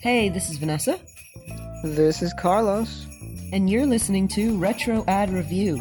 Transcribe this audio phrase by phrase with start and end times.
[0.00, 0.98] Hey, this is Vanessa,
[1.82, 3.06] This is Carlos.
[3.52, 5.80] and you're listening to Retro Ad Review.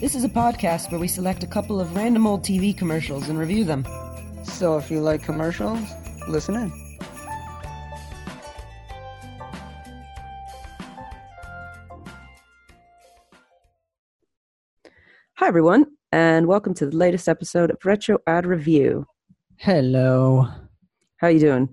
[0.00, 3.38] This is a podcast where we select a couple of random old TV commercials and
[3.38, 3.86] review them.
[4.44, 5.80] So if you like commercials,
[6.28, 6.72] listen in.
[15.34, 19.04] Hi, everyone, and welcome to the latest episode of Retro Ad Review.
[19.58, 20.48] Hello.
[21.18, 21.68] How you doing?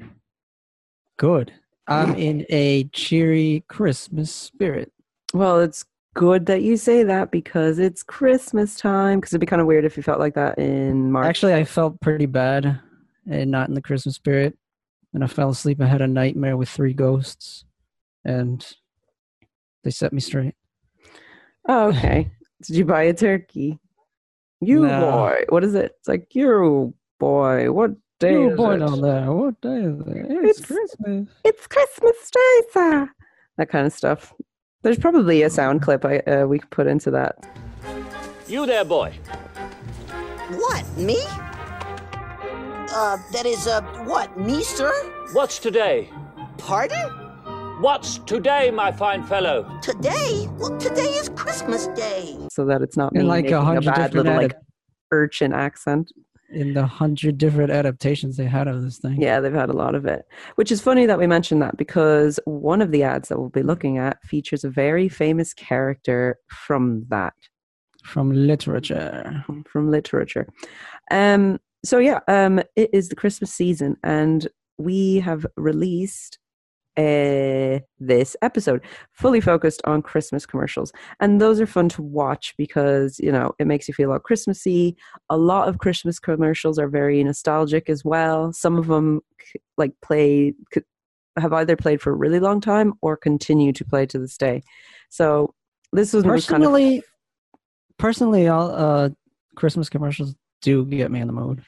[1.18, 1.54] Good.
[1.88, 4.92] I'm in a cheery Christmas spirit.
[5.34, 9.22] Well, it's good that you say that because it's Christmas time.
[9.22, 11.26] Because it'd be kind of weird if you felt like that in March.
[11.26, 12.82] Actually, I felt pretty bad
[13.32, 14.58] and not in the Christmas spirit.
[15.14, 15.80] And I fell asleep.
[15.80, 17.64] I had a nightmare with three ghosts,
[18.26, 18.66] and
[19.86, 20.56] they set me straight.
[21.70, 22.30] oh, okay.
[22.64, 23.80] Did you buy a turkey?
[24.66, 25.12] You No.
[25.12, 25.94] boy, what is it?
[26.00, 27.72] It's like you boy.
[27.72, 28.80] What day You is boy it?
[28.80, 29.32] down there.
[29.32, 30.26] What day is it?
[30.30, 31.28] It's, It's- Christmas.
[31.44, 33.10] It's Christmas Day, sir.
[33.58, 34.34] That kind of stuff.
[34.82, 37.36] There's probably a sound clip I uh, we could put into that.
[38.48, 39.14] You there, boy.
[40.50, 41.18] What, me?
[42.96, 44.92] Uh, that is, uh, what, me, sir?
[45.34, 46.10] What's today?
[46.58, 47.23] Pardon?
[47.80, 49.80] What's today, my fine fellow?
[49.82, 50.48] Today?
[50.58, 52.38] Well, today is Christmas Day.
[52.52, 54.56] so that it's not me In like a making a, hundred bad different little like
[55.12, 56.12] urchin accent.
[56.52, 59.22] In the hundred different adaptations they had of this thing.
[59.22, 60.24] Yeah, they've had a lot of it.
[60.56, 63.64] Which is funny that we mentioned that because one of the ads that we'll be
[63.64, 67.34] looking at features a very famous character from that
[68.06, 69.44] From literature.
[69.68, 70.48] from literature.
[71.12, 76.38] Um so yeah, um it is the Christmas season and we have released
[76.98, 80.92] uh, this episode fully focused on Christmas commercials.
[81.20, 84.96] And those are fun to watch because, you know, it makes you feel all Christmassy.
[85.30, 88.54] A lot of Christmas commercials are very nostalgic as well.
[88.54, 89.22] Some of them
[89.78, 90.54] like play
[91.38, 94.62] have either played for a really long time or continue to play to this day.
[95.10, 95.54] So
[95.92, 97.04] this was was kind of Personally,
[97.98, 99.10] personally, all uh,
[99.56, 101.64] Christmas commercials do get me in the mood.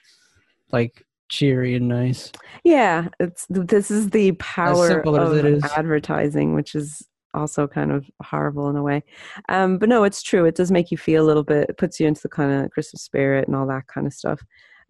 [0.72, 2.32] Like cheery and nice.
[2.64, 8.76] Yeah, it's this is the power of advertising, which is also kind of horrible in
[8.76, 9.04] a way.
[9.50, 10.46] Um, but no, it's true.
[10.46, 11.70] It does make you feel a little bit.
[11.70, 14.44] It puts you into the kind of Christmas spirit and all that kind of stuff.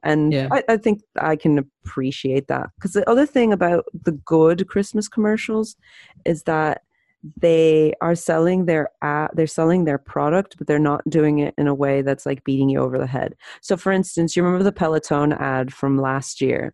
[0.04, 0.48] And Yeah.
[0.52, 5.08] I, I think I can appreciate that because the other thing about the good Christmas
[5.08, 5.76] commercials
[6.26, 6.84] is that
[7.38, 11.68] they are selling their ad, they're selling their product, but they're not doing it in
[11.68, 13.36] a way that's like beating you over the head.
[13.62, 16.74] So, for instance, you remember the Peloton ad from last year?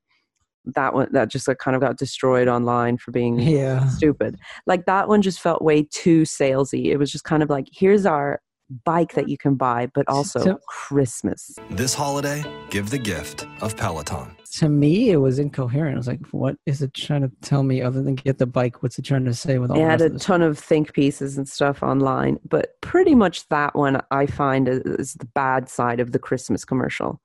[0.75, 3.87] That one that just like kind of got destroyed online for being Yeah.
[3.87, 4.37] stupid.
[4.67, 6.85] Like that one just felt way too salesy.
[6.87, 8.41] It was just kind of like, here's our
[8.85, 11.55] bike that you can buy, but also So- Christmas.
[11.71, 14.35] This holiday, give the gift of Peloton.
[14.55, 15.95] To me, it was incoherent.
[15.95, 18.83] I was like, what is it trying to tell me other than get the bike?
[18.83, 20.23] What's it trying to say with all It the had a this?
[20.23, 25.13] ton of think pieces and stuff online, but pretty much that one I find is,
[25.13, 27.21] the bad side of the Christmas commercial.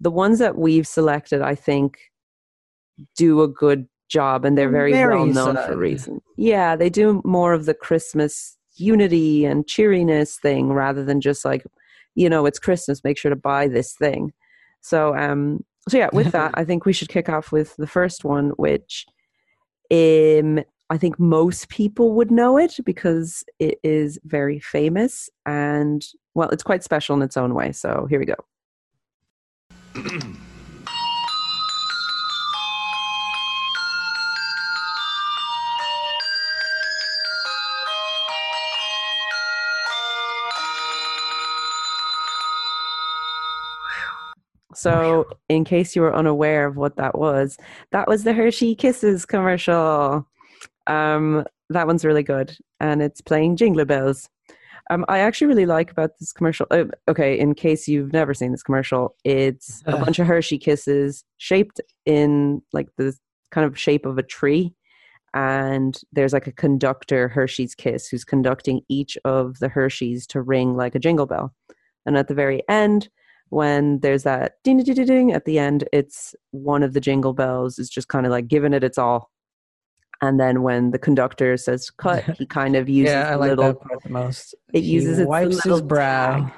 [0.00, 1.98] The ones that we've selected, I think,
[3.16, 6.20] do a good job and they're very, Very well known for a reason.
[6.36, 11.64] Yeah, they do more of the Christmas unity and cheeriness thing rather than just like,
[12.16, 14.32] you know, it's Christmas, make sure to buy this thing.
[14.80, 18.24] So, um, so yeah, with that, I think we should kick off with the first
[18.24, 19.06] one, which
[19.90, 26.50] um, I think most people would know it because it is very famous and well,
[26.50, 27.72] it's quite special in its own way.
[27.72, 28.34] So here we go.
[44.84, 47.56] So, in case you were unaware of what that was,
[47.92, 50.28] that was the Hershey Kisses commercial.
[50.86, 54.28] Um, that one's really good, and it's playing Jingle Bells.
[54.90, 56.66] Um, I actually really like about this commercial.
[56.70, 61.24] Uh, okay, in case you've never seen this commercial, it's a bunch of Hershey Kisses
[61.38, 63.16] shaped in like the
[63.52, 64.74] kind of shape of a tree,
[65.32, 70.76] and there's like a conductor Hershey's Kiss who's conducting each of the Hershey's to ring
[70.76, 71.54] like a jingle bell.
[72.04, 73.08] And at the very end,
[73.54, 77.32] when there's that ding ding ding ding at the end, it's one of the jingle
[77.32, 79.30] bells is just kind of like giving it its all.
[80.20, 83.66] And then when the conductor says cut, he kind of uses yeah, I like little
[83.66, 84.56] that part the most.
[84.72, 86.40] it He uses its wipes his brow.
[86.40, 86.52] tag.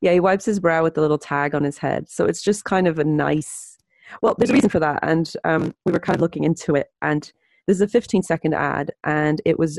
[0.00, 2.08] Yeah, he wipes his brow with the little tag on his head.
[2.08, 3.76] So it's just kind of a nice.
[4.22, 6.88] Well, there's a reason for that, and um, we were kind of looking into it.
[7.02, 7.30] And
[7.66, 9.78] this is a 15 second ad, and it was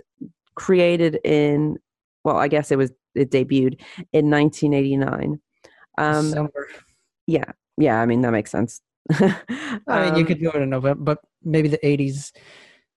[0.54, 1.78] created in.
[2.24, 3.82] Well, I guess it was it debuted
[4.14, 5.42] in 1989.
[6.02, 6.68] Um, December.
[7.28, 8.82] yeah, Yeah, I mean that makes sense.
[9.90, 12.32] I mean, you Um, could do it in November, but maybe the '80s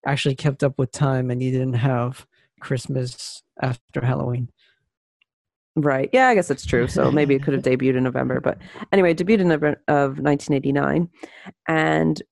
[0.06, 2.26] actually kept up with time, and you didn't have
[2.60, 4.50] Christmas after Halloween.
[5.76, 6.08] Right.
[6.12, 6.86] Yeah, I guess that's true.
[6.86, 8.40] So maybe it could have debuted in November.
[8.40, 8.58] But
[8.92, 11.08] anyway, it debuted in November of 1989.
[11.66, 12.22] And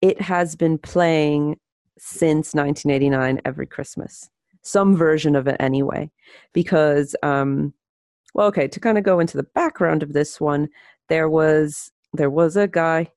[0.00, 1.58] it has been playing
[1.98, 4.30] since 1989 every Christmas.
[4.62, 6.10] Some version of it anyway.
[6.54, 7.74] Because, um,
[8.36, 10.68] well, okay, to kind of go into the background of this one,
[11.08, 13.10] there was there was a guy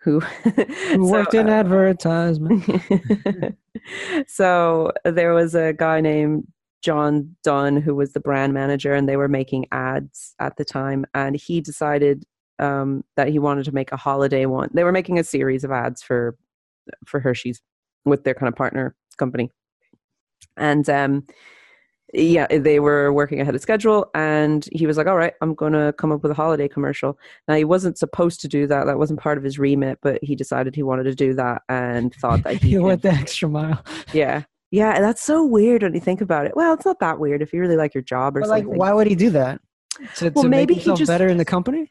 [0.00, 0.52] who, Who
[0.94, 2.64] so, worked in uh, advertisement?
[4.28, 6.46] so there was a guy named
[6.82, 11.04] John Dunn who was the brand manager, and they were making ads at the time.
[11.14, 12.22] And he decided
[12.60, 14.70] um, that he wanted to make a holiday one.
[14.72, 16.36] They were making a series of ads for
[17.06, 17.60] for Hershey's
[18.04, 19.50] with their kind of partner company,
[20.56, 21.26] and um,
[22.12, 24.10] yeah, they were working ahead of schedule.
[24.14, 27.18] And he was like, "All right, I'm going to come up with a holiday commercial."
[27.48, 29.98] Now he wasn't supposed to do that; that wasn't part of his remit.
[30.02, 33.10] But he decided he wanted to do that and thought that he he went the
[33.10, 33.84] extra mile.
[34.12, 34.42] yeah.
[34.72, 36.52] Yeah, and that's so weird when you think about it.
[36.54, 38.92] Well, it's not that weird if you really like your job or But like, why
[38.92, 39.60] would he do that?
[40.16, 41.89] To, Well, to maybe make he himself just- better in the company.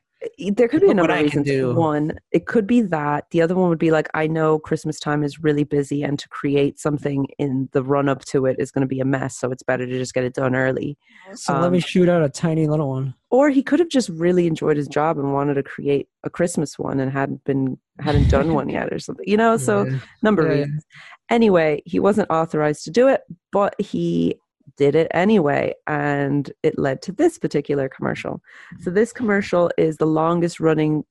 [0.56, 1.48] There could be a what number of can reasons.
[1.48, 1.74] do.
[1.74, 3.26] One, it could be that.
[3.32, 6.28] The other one would be like, I know Christmas time is really busy, and to
[6.30, 9.38] create something in the run up to it is going to be a mess.
[9.38, 10.98] So it's better to just get it done early.
[11.36, 13.14] So let me Um, shoot out a tiny little one.
[13.32, 16.80] Or he could have just really enjoyed his job and wanted to create a Christmas
[16.80, 19.28] one and hadn't been hadn't done one yet or something.
[19.28, 20.00] You know, so Yeah.
[20.24, 20.64] number of Yeah, yeah.
[20.66, 20.86] reasons.
[21.30, 23.22] Anyway, he wasn't authorized to do it,
[23.52, 24.36] but he
[24.80, 28.42] did it anyway, and it led to this particular commercial.
[28.80, 31.04] So this commercial is the longest running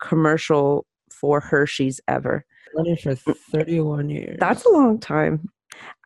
[0.00, 2.46] commercial for Hershey's ever.
[2.74, 4.36] running for 31 years.
[4.40, 5.48] That's a long time.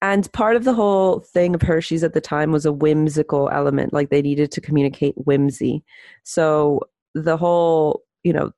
[0.02, 3.92] And part of the whole thing of Hershey's at the time was a whimsical element,
[3.92, 5.84] like they needed to communicate whimsy.
[6.22, 6.80] So
[7.14, 8.52] the whole, you know,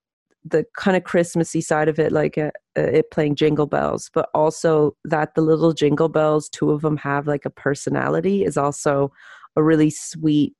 [0.48, 4.28] the kind of Christmassy side of it, like uh, uh, it playing jingle bells, but
[4.34, 9.12] also that the little jingle bells, two of them have like a personality, is also
[9.56, 10.54] a really sweet,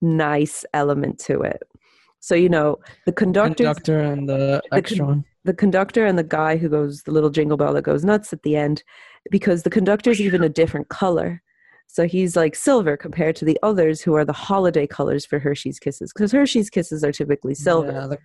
[0.00, 1.62] nice element to it.
[2.20, 5.24] So, you know, the conductors conductor and the extra one.
[5.44, 8.42] the conductor and the guy who goes the little jingle bell that goes nuts at
[8.44, 8.82] the end
[9.30, 11.42] because the conductor's even a different color
[11.86, 15.78] so he's like silver compared to the others who are the holiday colors for hershey's
[15.78, 18.18] kisses because hershey's kisses are typically silver Yeah, the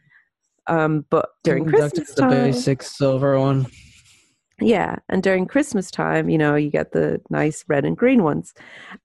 [0.70, 3.66] um, but during christmas the time basic silver one.
[4.62, 8.54] yeah and during christmas time you know you get the nice red and green ones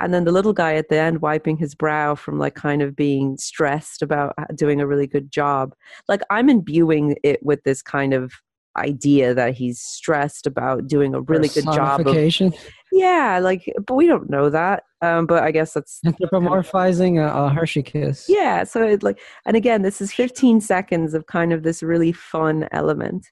[0.00, 2.94] and then the little guy at the end wiping his brow from like kind of
[2.94, 5.74] being stressed about doing a really good job
[6.08, 8.32] like i'm imbuing it with this kind of
[8.76, 12.58] idea that he's stressed about doing a really good job of.
[12.94, 17.50] Yeah like but we don't know that um but i guess that's Anthropomorphizing a, a
[17.50, 18.26] Hershey kiss.
[18.28, 22.12] yeah so it like and again this is 15 seconds of kind of this really
[22.12, 23.26] fun element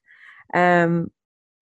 [0.53, 1.09] um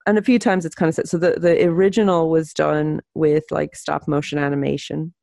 [0.07, 3.75] and a few times it's kind of so the the original was done with like
[3.75, 5.13] stop motion animation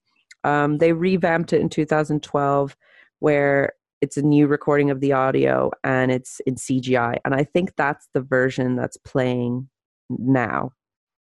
[0.44, 2.76] um they revamped it in 2012
[3.18, 7.74] where it's a new recording of the audio and it's in CGI and I think
[7.76, 9.68] that's the version that's playing
[10.08, 10.70] now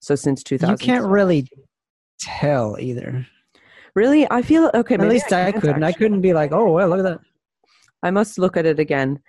[0.00, 1.48] so since 2000 You can't really
[2.18, 3.26] tell either.
[3.94, 5.82] really I feel okay At least I, can't couldn't.
[5.82, 7.20] I couldn't be like, oh well, look at that.
[8.02, 9.20] I must look at it again.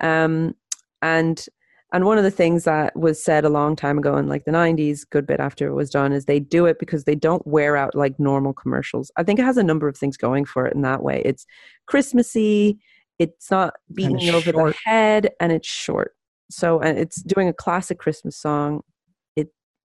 [0.00, 0.54] Um,
[1.02, 1.44] and
[1.92, 4.50] and one of the things that was said a long time ago in like the
[4.50, 7.76] 90s, good bit after it was done, is they do it because they don't wear
[7.76, 9.10] out like normal commercials.
[9.16, 11.20] I think it has a number of things going for it in that way.
[11.22, 11.44] It's
[11.86, 12.78] Christmassy,
[13.18, 14.72] it's not beating you over short.
[14.72, 16.14] the head, and it's short.
[16.50, 18.82] So and it's doing a classic Christmas song.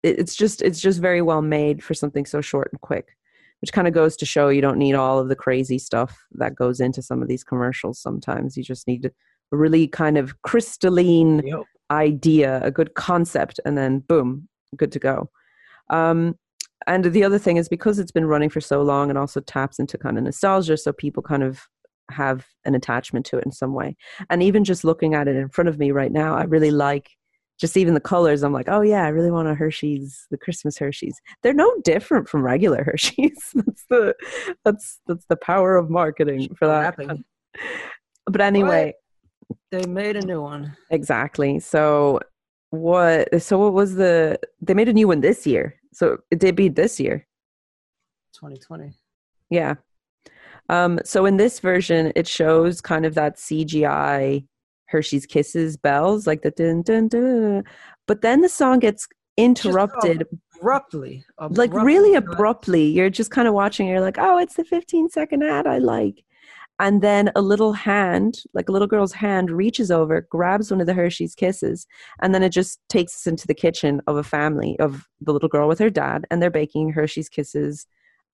[0.05, 3.15] It, it it's just it's just very well made for something so short and quick
[3.61, 6.55] which kind of goes to show you don't need all of the crazy stuff that
[6.55, 8.57] goes into some of these commercials sometimes.
[8.57, 9.11] You just need a
[9.57, 11.63] really kind of crystalline Yep.
[11.89, 15.29] idea a good concept and then boom good to go.
[15.89, 16.37] Um,
[16.85, 19.79] and the other thing is because it's been running for so long and also taps
[19.79, 21.61] into kind of nostalgia so people kind of
[22.11, 23.95] have an attachment to it in some way.
[24.29, 27.11] And even just looking at it in front of me right now i really like
[27.59, 30.77] just even the colors i'm like oh yeah i really want a hershey's the christmas
[30.77, 31.19] hershey's.
[31.41, 33.51] They're no different from regular hershey's.
[33.53, 34.15] That's the
[34.63, 36.97] that's that's the power of marketing for that.
[38.25, 38.93] but anyway.
[39.71, 40.75] They made a new one.
[40.89, 41.59] exactly.
[41.59, 42.19] So
[42.71, 45.75] what so what was the they made a new one this year.
[45.93, 47.25] So it debuted this year.
[48.33, 48.93] 2020.
[49.49, 49.75] yeah.
[50.69, 54.47] Um so in this version it shows kind of that cgi
[54.95, 57.63] hershey's kisses bells like the dun dun dun
[58.07, 60.23] but then the song gets interrupted
[60.57, 61.25] Abruptly.
[61.49, 65.43] like really abruptly you're just kind of watching you're like oh it's the 15 second
[65.43, 66.23] ad i like
[66.79, 70.87] and then a little hand, like a little girl's hand, reaches over, grabs one of
[70.87, 71.87] the Hershey's Kisses,
[72.21, 75.47] and then it just takes us into the kitchen of a family of the little
[75.47, 77.87] girl with her dad, and they're baking Hershey's Kisses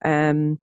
[0.03, 0.60] um,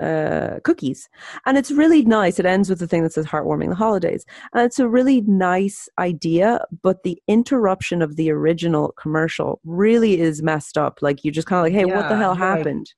[0.00, 1.08] uh, cookies.
[1.46, 2.38] And it's really nice.
[2.38, 4.24] It ends with the thing that says heartwarming the holidays.
[4.52, 10.42] And it's a really nice idea, but the interruption of the original commercial really is
[10.42, 10.98] messed up.
[11.02, 12.92] Like you just kind of like, hey, what the hell you're like- happened?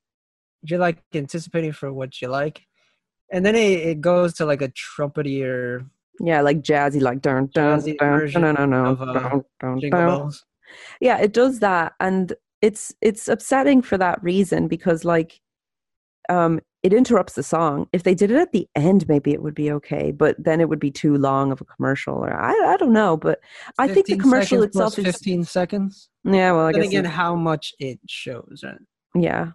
[0.63, 2.67] You're like anticipating for what you like,
[3.31, 5.87] and then it, it goes to like a trumpetier
[6.21, 9.45] yeah, like jazzy, like dun dun Jazzy dun version no no no of, uh, dun,
[9.61, 9.91] dun, dun.
[9.91, 10.45] bells.
[11.01, 15.41] yeah it does that and it's it's upsetting for that reason because like
[16.29, 19.55] um it interrupts the song if they did it at the end maybe it would
[19.55, 22.77] be okay but then it would be too long of a commercial or i, I
[22.77, 23.41] don't know but
[23.79, 26.09] i think the commercial itself is 15 seconds.
[26.25, 28.79] yeah well i then guess again, how much it shows, right?
[29.15, 29.49] yeah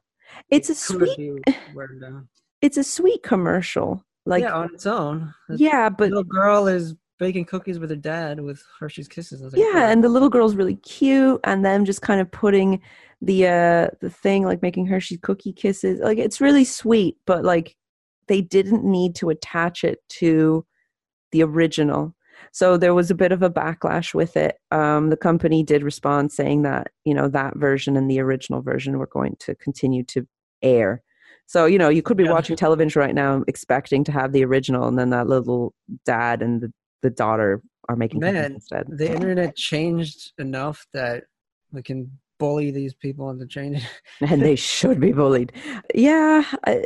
[0.50, 2.28] it's a It could sweet be watered down.
[2.62, 5.34] it's a sweet commercial like yeah, on its own.
[5.50, 9.42] Yeah, but little girl is baking cookies with her dad with Hershey's Kisses.
[9.42, 12.82] Like, yeah and the little girl's really cute and them just kind of putting
[13.22, 16.00] the uh the thing like making hershey cookie kisses.
[16.00, 17.76] Like it's really sweet but like
[18.28, 20.66] they didn't need to attach it to
[21.32, 22.16] the original.
[22.52, 24.58] So there was a bit of a backlash with it.
[24.72, 28.98] Um the company did respond saying that you know that version and the original version
[28.98, 30.28] were going to continue to
[30.62, 31.02] air.
[31.46, 32.32] So you know you could be Yeah.
[32.32, 35.74] watching television right now expecting to have the original and then that little
[36.06, 41.26] dad and the, the daughter are making Man, instead the internet changed enough that
[41.72, 43.84] we can bully these people into changing.
[44.22, 45.54] and they should be bullied.
[45.94, 46.86] Yeah, I,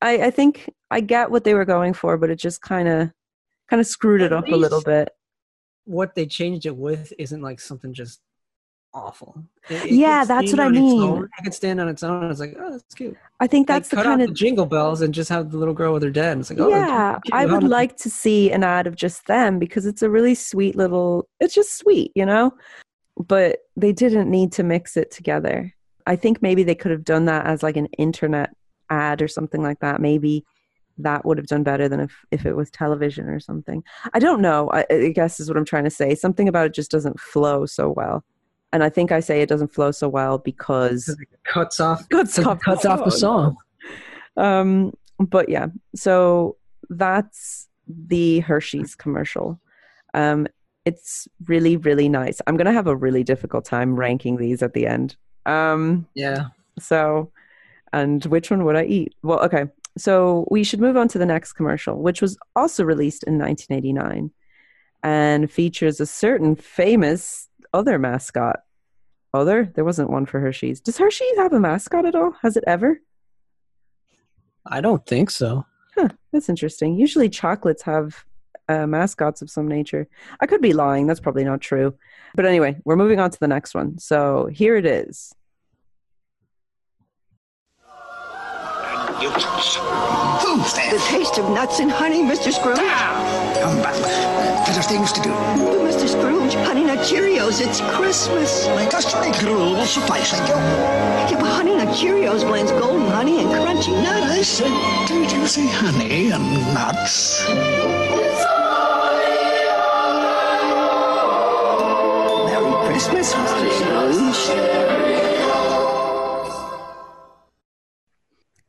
[0.00, 3.10] I, I think I get what they were going for, but it just kind of,
[3.68, 5.08] kind of screwed it up a little bit.
[5.84, 8.20] what they changed it with isn't like something just
[8.96, 9.44] awful.
[9.68, 11.00] It- it Yeah, that's what I mean.
[11.00, 11.24] own.
[11.24, 12.30] It could stand on its own.
[12.30, 13.16] It's like, oh, that's cute.
[13.38, 15.74] I think Like, that's the kind of the jingle bells and just have the little
[15.74, 16.38] girl with her dad.
[16.38, 17.18] It's like, oh, yeah.
[17.32, 20.74] I would like to see an ad of just them because it's a really sweet
[20.76, 21.28] little.
[21.40, 22.52] It's just sweet, you know.
[23.18, 25.72] But they didn't need to mix it together.
[26.06, 28.50] I think maybe they could have done that as like an internet
[28.90, 30.00] ad or something like that.
[30.00, 30.44] Maybe
[30.98, 33.82] that would have done better than if if it was television or something.
[34.14, 34.70] I don't know.
[34.70, 36.14] I, I guess is what I'm trying to say.
[36.14, 38.24] Something about it just doesn't flow so well.
[38.76, 42.38] And I think I say it doesn't flow so well because it cuts off, cuts
[42.38, 43.56] off cuts off the song.
[44.36, 46.58] um, but yeah, so
[46.90, 49.58] that's the Hershey's commercial.
[50.12, 50.46] Um,
[50.84, 52.42] it's really, really nice.
[52.46, 55.16] I'm gonna have a really difficult time ranking these at the end.
[55.46, 56.48] Um, Yeah.
[56.78, 57.32] so,
[57.94, 59.14] and which one would I eat?
[59.22, 59.64] Well, okay.
[59.96, 64.32] So we should move on to the next commercial, which was also released in 1989
[65.02, 68.60] and features a certain famous other mascot.
[69.34, 69.70] Other?
[69.74, 70.80] There wasn't one for Hershey's.
[70.80, 72.32] Does Hershey's have a mascot at all?
[72.42, 73.00] Has it ever?
[74.66, 75.66] I don't think so.
[75.94, 76.96] Huh, that's interesting.
[76.96, 78.24] Usually chocolates have
[78.68, 80.08] uh, mascots of some nature.
[80.40, 81.06] I could be lying.
[81.06, 81.94] That's probably not true.
[82.34, 83.98] But anyway, we're moving on to the next one.
[83.98, 85.32] So here it is.
[90.90, 92.52] The taste of nuts and honey, Mr.
[92.52, 92.76] Scrooge.
[92.76, 94.35] Come back.
[94.76, 95.30] Better things to do.
[95.30, 96.06] But Mr.
[96.06, 98.66] Scrooge, Honey Nut Cheerios, it's Christmas.
[98.66, 100.54] My customary gruel will suffice, thank you.
[100.54, 104.26] Yeah, but Honey Nut Cheerios blends golden honey and crunchy nuts.
[104.30, 107.42] I said, did you say honey and nuts?
[112.44, 113.70] Merry Christmas, Mr.
[113.78, 114.76] Scrooge.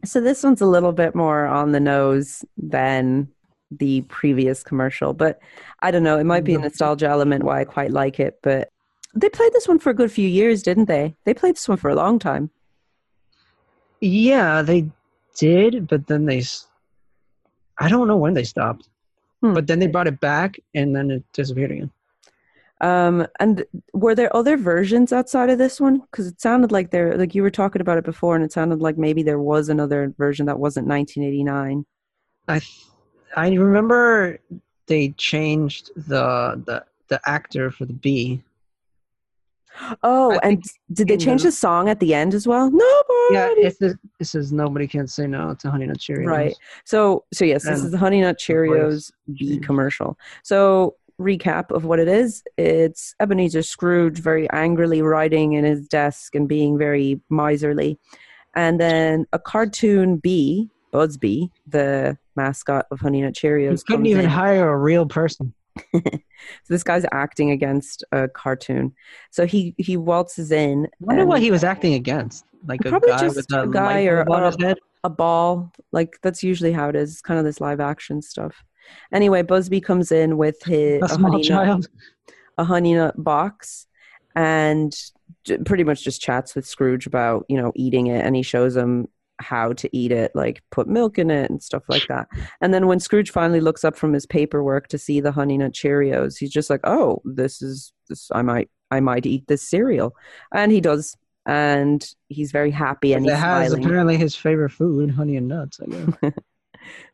[0.06, 3.28] So this one's a little bit more on the nose than
[3.72, 5.40] the previous commercial, but
[5.82, 6.18] I don't know.
[6.18, 8.70] It might be a nostalgia element why I quite like it, but
[9.14, 11.16] they played this one for a good few years, didn't they?
[11.26, 12.50] They played this one for a long time.
[14.00, 14.90] Yeah, they
[15.38, 16.44] did, but then they.
[17.80, 18.90] I don't know when they stopped,
[19.42, 19.54] Hmm.
[19.54, 21.92] but then they brought it back and then it disappeared again.
[22.80, 26.00] Um, and were there other versions outside of this one?
[26.00, 28.82] Because it sounded like there, like you were talking about it before, and it sounded
[28.82, 31.86] like maybe there was another version that wasn't 1989.
[32.48, 32.62] I
[33.36, 34.40] I remember
[34.88, 38.44] they changed the the the actor for the bee.
[40.02, 42.72] Oh, I and did they change the- the song at the end as well?
[42.72, 43.14] Nobody.
[43.32, 46.26] Yeah, it says, it says nobody can say no to Honey Nut Cheerios.
[46.26, 46.56] Right.
[46.84, 50.18] So, so yes, this is the Honey Nut Cheerios bee commercial.
[50.44, 56.34] So, recap of what it is: it's Ebenezer Scrooge very angrily writing in his desk
[56.34, 58.00] and being very miserly,
[58.56, 60.70] and then a cartoon bee,
[61.20, 64.30] Bee, the mascot of Honey Nut Cheerios, You couldn't even in.
[64.32, 65.54] hire a real person.
[65.94, 66.02] so
[66.70, 68.94] this guy's acting against a cartoon.
[69.32, 70.86] So he he waltzes in.
[70.86, 72.46] I wonder what he was acting against.
[72.68, 74.78] Like a Probably guy just with a, a guy or on his a- head.
[75.04, 75.72] a ball.
[75.92, 77.12] Like that's usually how it is.
[77.12, 78.64] It's kind of this live action stuff.
[79.14, 81.86] Anyway, Buzzbee comes in with his A small honey nut,
[82.58, 83.86] a honey nut box,
[84.36, 84.96] and
[85.66, 89.08] pretty much just chats with Scrooge about you know eating it, and he shows him
[89.40, 92.28] how to eat it, like put milk in it and stuff like that.
[92.62, 95.74] And then when Scrooge finally looks up from his paperwork to see the honey nut
[95.74, 98.30] Cheerios, he's just like, "Oh, this is this.
[98.34, 100.16] I might I might eat this cereal,"
[100.54, 101.16] and he does.
[101.46, 103.86] And he's very happy and it he's has smiling.
[103.86, 105.80] apparently his favorite food, honey and nuts.
[105.80, 105.86] I
[106.22, 106.34] guess.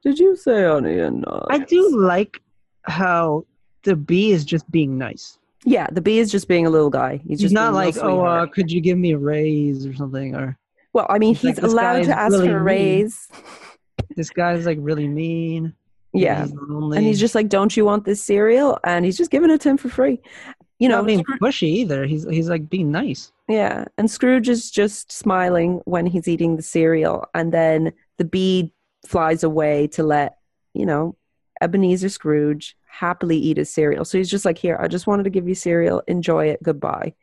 [0.02, 1.46] Did you say honey and nuts?
[1.52, 2.42] I do like
[2.82, 3.46] how
[3.84, 5.38] the bee is just being nice.
[5.66, 7.18] Yeah, the bee is just being a little guy.
[7.18, 10.36] He's, He's, just not like, oh, uh, could you give me a raise or something?
[10.36, 10.58] Or
[10.94, 13.28] well, I mean, he's he's "This guy allowed to ask really for a mean." raise.
[14.16, 15.74] this guy's like really mean.
[16.14, 19.50] Yeah, he's and he's just like, "Don't you want this cereal?" And he's just giving
[19.50, 20.22] it to him for free.
[20.78, 22.06] You know, I mean, pushy either.
[22.06, 23.32] He's he's like being nice.
[23.48, 23.86] yeah.
[23.98, 28.72] And Scrooge is just smiling when he's eating the cereal, and then the bee
[29.08, 30.38] flies away to let
[30.74, 31.16] you know
[31.62, 34.06] Ebenezer Scrooge happily eat his cereal.
[34.06, 36.04] So he's just like, "Here, I just wanted to give you cereal.
[36.08, 36.62] Enjoy it.
[36.62, 37.16] Goodbye."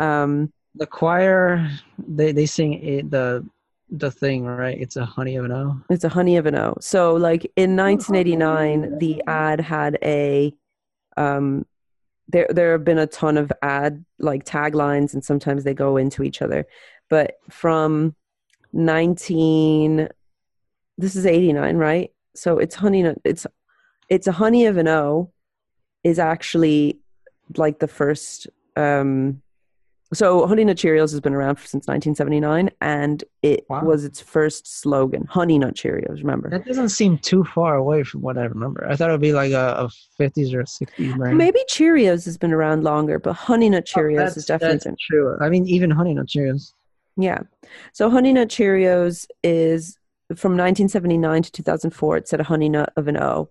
[0.00, 3.46] Um, The choir, they they sing it, the
[3.92, 4.80] the thing right.
[4.80, 5.80] It's a honey of an o.
[5.90, 6.74] It's a honey of an O.
[6.80, 10.54] So like in 1989, the ad had a
[11.16, 11.66] um
[12.28, 16.22] there there have been a ton of ad like taglines and sometimes they go into
[16.22, 16.66] each other.
[17.10, 18.16] But from
[18.72, 20.08] 19
[20.98, 22.12] this is 89, right?
[22.34, 23.46] So it's honey it's
[24.08, 25.32] it's a honey of an O
[26.02, 26.98] is actually
[27.56, 29.42] like the first um
[30.12, 33.84] so Honey Nut Cheerios has been around since 1979, and it Wow.
[33.84, 35.26] was its first slogan.
[35.30, 36.50] Honey Nut Cheerios, remember?
[36.50, 38.86] That doesn't seem too far away from what I remember.
[38.88, 39.90] I thought it would be like a, a
[40.22, 41.38] 50s or a 60s brand.
[41.38, 44.96] Maybe Cheerios has been around longer, but Honey Nut Oh, Cheerios that's- has definitely been.
[45.00, 45.36] true.
[45.40, 46.72] I mean, even honey nut Cheerios.
[47.16, 47.40] Yeah.
[47.92, 49.96] So Honey Nut Cheerios is
[50.34, 52.16] from 1979 to 2004.
[52.16, 53.50] It said a honey nut of an O.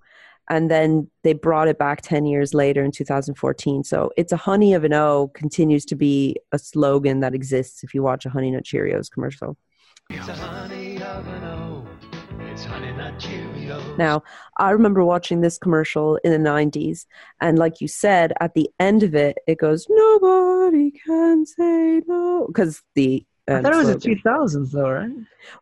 [0.52, 3.86] And then they brought it back 10 years later in 2014.
[3.86, 7.94] So it's a honey of an O continues to be a slogan that exists if
[7.94, 9.56] you watch a Honey Nut Cheerios commercial.
[13.98, 14.24] Now,
[14.58, 17.06] I remember watching this commercial in the 90s,
[17.40, 22.48] and like you said, at the end of it, it goes, Nobody can say no.
[22.48, 23.26] Because the.
[23.48, 25.12] I thought it was the slogan- 2000s, though, right?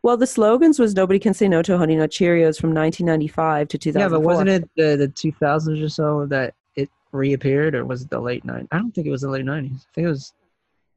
[0.02, 3.78] Well, the slogans was Nobody Can Say No to Honey Nut Cheerios from 1995 to
[3.78, 4.00] 2004.
[4.00, 8.10] Yeah, but wasn't it the, the 2000s or so that it reappeared, or was it
[8.10, 8.68] the late 90s?
[8.70, 9.74] I don't think it was the late 90s.
[9.74, 10.32] I think it was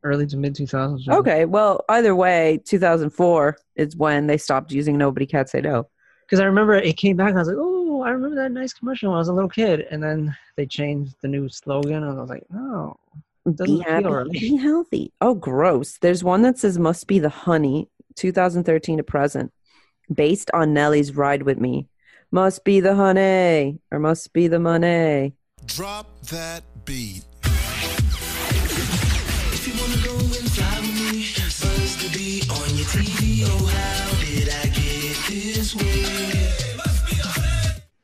[0.04, 1.08] early to mid 2000s.
[1.08, 5.88] Okay, well, either way, 2004 is when they stopped using Nobody Can Say No.
[6.26, 8.74] Because I remember it came back, and I was like, oh, I remember that nice
[8.74, 9.82] commercial when I was a little kid.
[9.92, 12.98] And then they changed the new slogan, and I was like, no.
[13.16, 14.32] It doesn't Be happy, right.
[14.32, 15.12] be healthy.
[15.20, 15.98] Oh, gross.
[16.00, 19.52] There's one that says Must Be the Honey, 2013 to present,
[20.14, 21.88] based on Nelly's Ride With Me.
[22.32, 25.34] Must be the honey, or must be the money.
[25.66, 27.24] Drop that beat.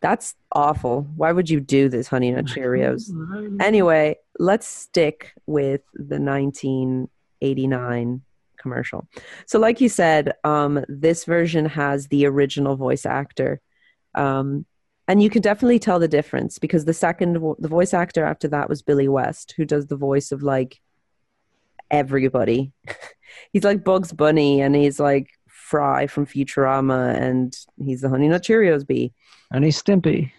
[0.02, 1.08] That's awful.
[1.16, 3.10] Why would you do this, Honey Nut Cheerios?
[3.62, 8.22] Anyway, let's stick with the 1989
[8.58, 9.08] commercial.
[9.46, 13.62] So, like you said, um, this version has the original voice actor,
[14.16, 14.66] um,
[15.08, 18.70] and you can definitely tell the difference because the second, the voice actor after that
[18.70, 20.80] was Billy West, who does the voice of like
[21.92, 22.72] everybody.
[23.54, 25.30] he's like Bugs Bunny, and he's like
[25.70, 29.14] Fry from Futurama, and he's the Honey Nut Cheerios bee
[29.52, 30.32] And he's Stimpy.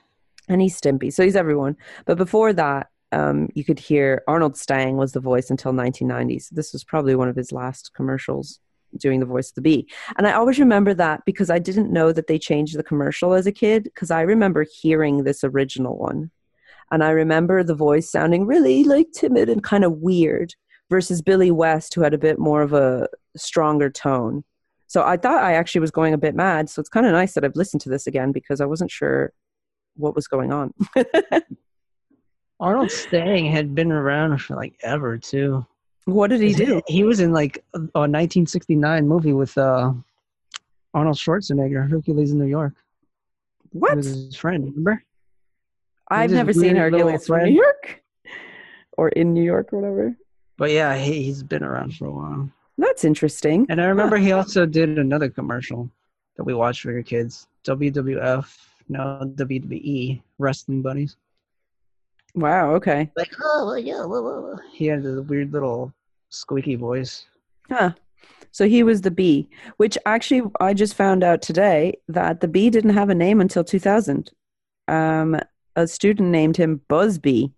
[0.48, 1.12] and he's Stimpy.
[1.12, 1.76] So he's everyone.
[2.04, 6.48] But before that, um, you could hear Arnold Stang was the voice until 1990s.
[6.50, 8.58] This was probably one of his last commercials
[8.96, 9.88] doing the voice of the bee.
[10.18, 13.46] And I always remember that because I didn't know that they changed the commercial as
[13.46, 16.30] a kid because I remember hearing this original one.
[16.90, 20.54] And I remember the voice sounding really like timid and kind of weird
[20.88, 24.42] versus Billy West, who had a bit more of a stronger tone.
[24.90, 26.68] So I thought I actually was going a bit mad.
[26.68, 29.32] So it's kind of nice that I've listened to this again because I wasn't sure
[29.94, 30.74] what was going on.
[32.58, 35.64] Arnold Stang had been around for like ever, too.
[36.06, 36.82] what did he do?
[36.88, 39.92] He was in like a a 1969 movie with uh,
[40.92, 42.74] Arnold Schwarzenegger, Hercules in New York.
[43.72, 43.96] He What?
[43.96, 45.04] was his friend, remember?
[46.08, 47.48] I've never seen Hercules friend.
[47.48, 48.02] New York
[48.98, 50.16] or in New York or whatever.
[50.56, 52.50] But yeah, he, he's been around for a while.
[52.80, 53.66] That's interesting.
[53.68, 55.90] And I remember he also did another commercial
[56.36, 58.56] that we watched for your kids WWF,
[58.88, 61.16] no WWE, Wrestling Buddies.
[62.34, 62.72] Wow.
[62.72, 63.10] Okay.
[63.16, 64.58] Like, oh, yeah, whoa, whoa, whoa.
[64.72, 65.92] he had the weird little
[66.30, 67.26] squeaky voice.
[67.68, 67.92] Huh.
[68.50, 72.70] So he was the bee, which actually I just found out today that the bee
[72.70, 74.30] didn't have a name until 2000.
[74.88, 75.38] Um,
[75.76, 77.52] a student named him Buzzbee.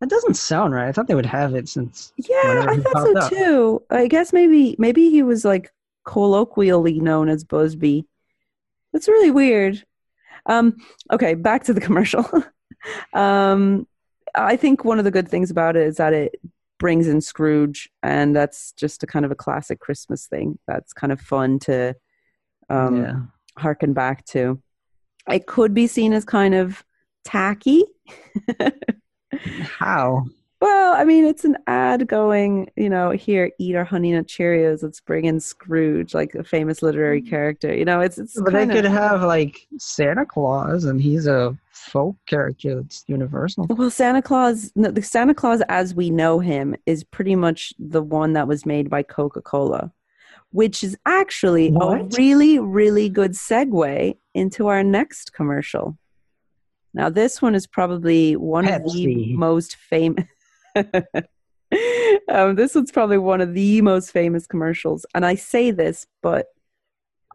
[0.00, 0.88] That doesn't sound right.
[0.88, 2.12] I thought they would have it since.
[2.16, 3.30] Yeah, I thought so up.
[3.30, 3.82] too.
[3.90, 5.72] I guess maybe maybe he was like
[6.04, 8.04] colloquially known as Buzzbee.
[8.92, 9.84] That's really weird.
[10.46, 10.76] Um,
[11.12, 12.26] okay, back to the commercial.
[13.12, 13.86] um,
[14.34, 16.36] I think one of the good things about it is that it
[16.78, 20.58] brings in Scrooge, and that's just a kind of a classic Christmas thing.
[20.66, 21.94] That's kind of fun to
[22.70, 23.16] um, yeah.
[23.56, 24.62] harken back to.
[25.28, 26.84] It could be seen as kind of
[27.24, 27.84] tacky.
[29.62, 30.26] How?
[30.60, 34.82] Well, I mean, it's an ad going, you know, here, eat our Honey Nut Cheerios.
[34.82, 37.30] Let's bring in Scrooge, like a famous literary mm.
[37.30, 37.72] character.
[37.72, 41.56] You know, it's it's But they could of, have like Santa Claus, and he's a
[41.70, 43.66] folk character that's universal.
[43.70, 48.02] well, Santa Claus, no, the Santa Claus as we know him is pretty much the
[48.02, 49.92] one that was made by Coca Cola,
[50.50, 55.96] which is actually a really, really good segue into our next commercial.
[56.98, 60.24] Now, this one is probably one of the most famous.
[60.74, 66.46] um, this one's probably one of the most famous commercials, and I say this, but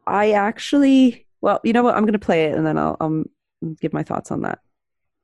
[0.06, 1.95] I actually, well, you know what?
[1.95, 3.30] I'm going to play it, and then I'll um,
[3.80, 4.60] give my thoughts on that.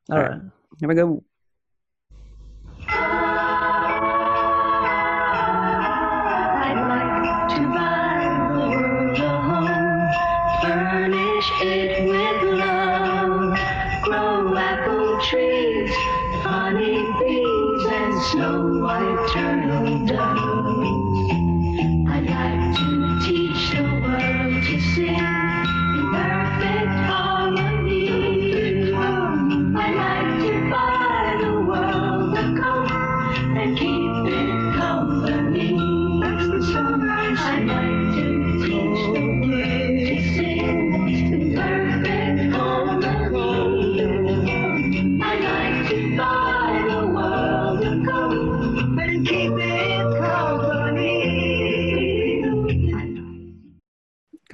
[0.09, 0.31] All All right.
[0.31, 0.41] right.
[0.79, 1.21] Here we go.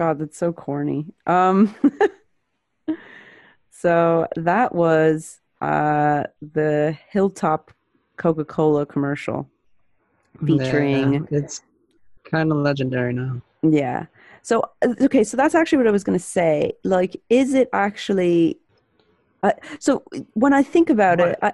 [0.05, 1.07] God, that's so corny.
[1.25, 1.73] Um,
[3.71, 7.71] so that was uh, the Hilltop
[8.17, 9.49] Coca Cola commercial
[10.45, 11.13] featuring.
[11.13, 11.63] Yeah, it's
[12.23, 13.41] kind of legendary now.
[13.63, 14.05] Yeah.
[14.43, 16.73] So uh, okay, so that's actually what I was going to say.
[16.83, 18.59] Like, is it actually?
[19.41, 21.53] Uh, so when I think about it, I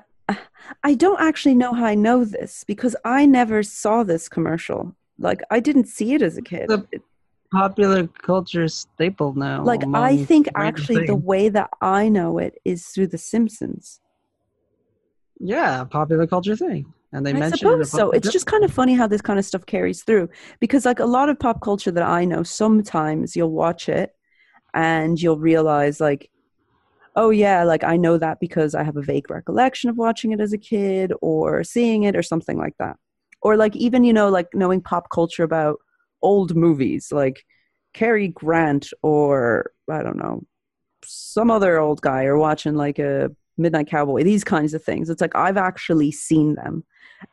[0.84, 4.94] I don't actually know how I know this because I never saw this commercial.
[5.18, 6.68] Like, I didn't see it as a kid.
[6.68, 6.86] The
[7.52, 9.64] popular culture staple now.
[9.64, 14.00] like, I think actually the way that I know it is through The Simpsons.
[15.44, 18.12] yeah, popular culture thing, and they I mentioned suppose it so.
[18.12, 21.06] It's just kind of funny how this kind of stuff carries through because, like, a
[21.06, 24.12] lot of pop culture that I know, sometimes you'll watch it
[24.74, 26.30] and you'll realize, like,
[27.16, 30.40] oh, yeah, like I know that because I have a vague recollection of watching it
[30.40, 32.98] as a kid or seeing it or something like that.
[33.42, 35.80] Or, like, even, you know, like knowing pop culture about
[36.22, 37.46] old movies, like
[37.94, 40.44] Cary Grant or, I don't know,
[41.04, 45.10] some other old guy or watching like a Midnight Cowboy, these kinds of things.
[45.10, 46.84] It's like I've actually seen them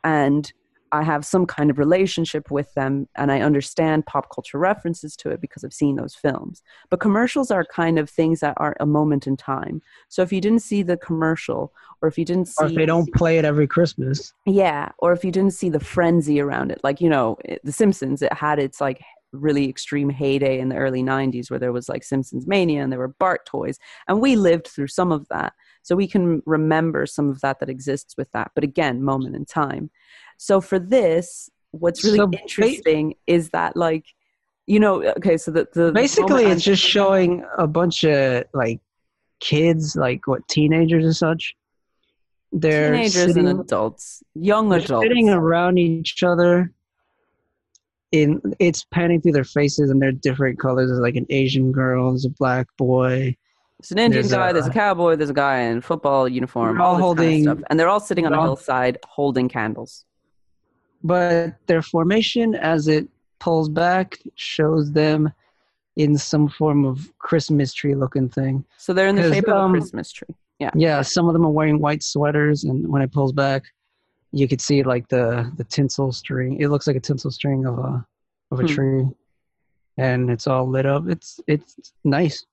[0.03, 0.51] and
[0.91, 5.29] I have some kind of relationship with them and I understand pop culture references to
[5.29, 6.61] it because I've seen those films.
[6.89, 9.81] But commercials are kind of things that are a moment in time.
[10.07, 12.85] So if you didn't see the commercial or if you didn't see or if they
[12.85, 14.33] don't play it every Christmas.
[14.45, 17.71] yeah, or if you didn't see the frenzy around it, like you know, it, The
[17.71, 21.89] Simpsons, it had its like really extreme heyday in the early '90s, where there was
[21.89, 25.53] like Simpsons mania and there were Bart toys, and we lived through some of that,
[25.81, 28.51] so we can remember some of that that exists with that.
[28.55, 29.89] But again, moment in time.
[30.41, 34.05] So for this, what's really So ba- interesting is that like,
[34.67, 38.79] you know, okay, so the the Basically, it's just showing a bunch of like
[39.41, 41.55] kids, like what teenagers and such.
[42.53, 45.05] They're teenagers sitting, and adults, young they're adults.
[45.05, 46.71] sitting around each other.
[48.11, 50.89] In it's panning through their faces, and they're different colors.
[50.89, 53.35] There's like an Asian girl, there's a black boy.
[53.79, 56.81] There's an Indian There's guy, a- there's a cowboy, there's a guy in football uniform,
[56.81, 57.59] all all this kind of holding- stuff.
[57.69, 60.05] and they're all sitting on a hillside holding candles.
[61.03, 63.07] But their formation as it
[63.39, 65.31] pulls back shows them
[65.95, 68.63] in some form of Christmas tree looking thing.
[68.77, 70.35] So they're in the shape of um, a Christmas tree.
[70.59, 70.71] Yeah.
[70.75, 73.63] Yeah, some of them are wearing white sweaters, and when it pulls back,
[74.31, 76.59] you could see like the the tinsel string.
[76.59, 78.05] It looks like a tinsel string of a
[78.51, 78.67] of a Hmm.
[78.67, 79.07] tree,
[79.97, 81.07] and it's all lit up.
[81.07, 82.45] It's it's nice.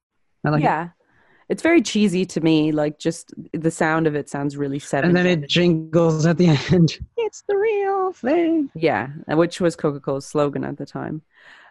[0.44, 0.90] I like it.
[1.48, 2.72] It's very cheesy to me.
[2.72, 5.04] Like just the sound of it sounds really 70s.
[5.04, 6.98] And then it jingles at the end.
[7.16, 8.70] It's the real thing.
[8.74, 11.22] Yeah, which was Coca Cola's slogan at the time.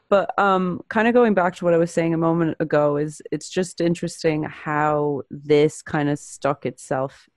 [0.07, 3.21] But um, kind of going back to what I was saying a moment ago, is
[3.31, 7.27] it's just interesting how this kind of stuck itself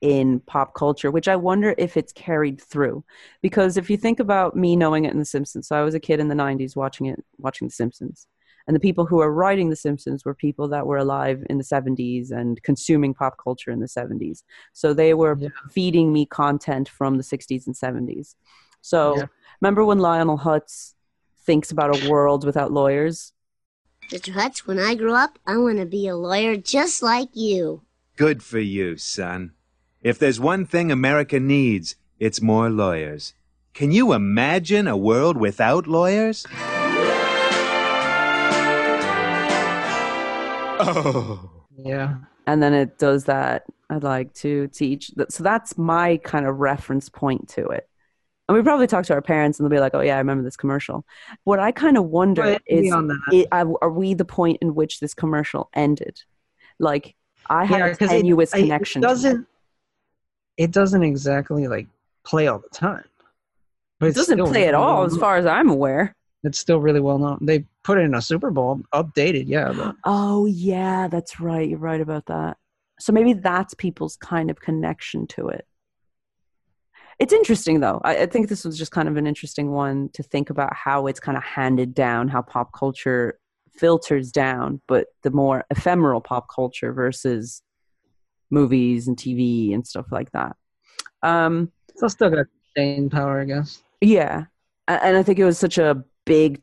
[0.00, 3.04] in pop culture, which I wonder if it's carried through.
[3.42, 6.00] Because if you think about me knowing it in The Simpsons, so I was a
[6.00, 8.28] kid in the '90s watching it, watching The Simpsons,
[8.66, 11.64] and the people who are writing The Simpsons were people that were alive in the
[11.64, 14.42] '70s and consuming pop culture in the '70s.
[14.72, 15.48] So they were Yeah.
[15.70, 18.36] feeding me content from the '60s and '70s.
[18.80, 19.26] So Yeah.
[19.60, 20.94] remember when Lionel Hutz
[21.46, 23.32] thinks about a world without lawyers?
[24.10, 24.32] Mr.
[24.32, 27.82] Hutz, when I grow up, I want to be a lawyer just like you.
[28.16, 29.52] Good for you, son.
[30.02, 33.34] If there's one thing America needs, it's more lawyers.
[33.72, 36.46] Can you imagine a world without lawyers?
[40.86, 41.50] Oh.
[41.76, 42.14] Yeah.
[42.46, 46.60] and then it does that i'd like to teach Th- so that's my kind of
[46.60, 47.88] reference point to it
[48.48, 50.44] and we probably talk to our parents and they'll be like oh yeah i remember
[50.44, 51.04] this commercial
[51.42, 54.58] what i kind of wonder But is beyond that- i- are are we the point
[54.62, 56.22] in which this commercial ended
[56.78, 57.16] like
[57.50, 59.46] i had Yeah, a 'cause it- tenuous I- connection It doesn't.
[60.56, 61.88] It doesn't exactly like
[62.24, 63.04] play all the time.
[63.98, 66.14] But it doesn't still play at all as far as i'm aware
[66.44, 67.38] It's still really well known.
[67.40, 69.72] They put it in a Super Bowl, updated, yeah.
[69.72, 72.56] But oh yeah that's right you're right about that
[72.98, 75.66] so maybe that's people's kind of connection to it
[77.18, 80.22] it's interesting though I, I think this was just kind of an interesting one to
[80.22, 83.38] think about how it's kind of handed down how pop culture
[83.70, 87.62] filters down but the more ephemeral pop culture versus
[88.50, 90.56] movies and tv and stuff like that
[91.22, 93.82] um it's still got staying power, I guess.
[94.00, 94.44] yeah
[94.88, 96.62] and i think it was such a big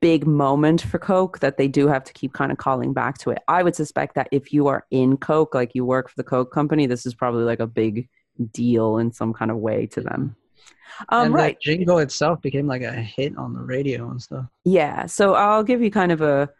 [0.00, 3.30] big moment for coke that they do have to keep kind of calling back to
[3.30, 6.24] it i would suspect that if you are in coke like you work for the
[6.24, 8.08] coke company this is probably like a big
[8.50, 10.34] deal in some kind of way to them
[11.08, 14.44] um, and right jingle itself became like a hit on the radio and stuff.
[14.64, 16.50] Yeah, so I'll give you kind of a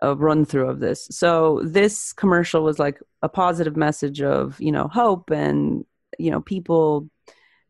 [0.00, 1.06] a run through of this.
[1.10, 5.84] So this commercial was like a positive message of, you know, hope and,
[6.18, 7.08] you know, people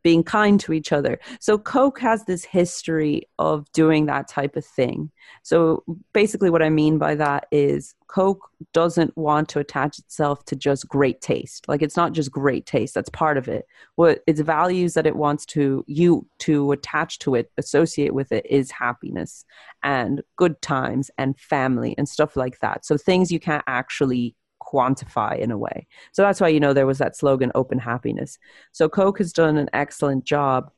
[0.03, 1.19] being kind to each other.
[1.41, 5.11] So Coke has this history of doing that type of thing.
[5.43, 10.57] So basically what I mean by that is Coke doesn't want to attach itself to
[10.57, 11.67] just great taste.
[11.69, 13.67] Like it's not just great taste, that's part of it.
[13.95, 18.45] What its values that it wants to you to attach to it, associate with it
[18.51, 19.45] is happiness
[19.83, 22.85] and good times and family and stuff like that.
[22.85, 24.35] So things you can't actually
[24.73, 25.87] quantify in a way.
[26.13, 28.39] So that's why you know there was that slogan open happiness.
[28.73, 30.71] So Coke has done an excellent job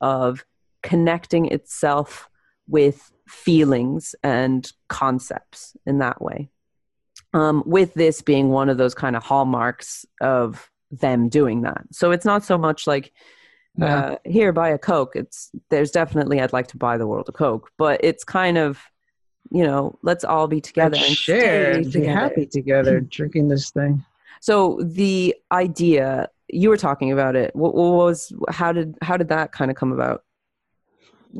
[0.00, 0.44] of
[0.82, 2.28] connecting itself
[2.68, 6.50] with feelings and concepts in that way.
[7.32, 11.82] Um, with this being one of those kind of hallmarks of them doing that.
[11.92, 13.12] So it's not so much like
[13.76, 13.98] Yeah.
[13.98, 15.14] uh, here buy a Coke.
[15.14, 18.80] It's there's definitely I'd like to buy the world a Coke, but it's kind of
[19.50, 22.18] you know let's all be together and share, stay be together.
[22.20, 24.04] happy together, drinking this thing.
[24.40, 27.54] So the idea you were talking about it.
[27.54, 30.24] What, what was how did how did that kind of come about?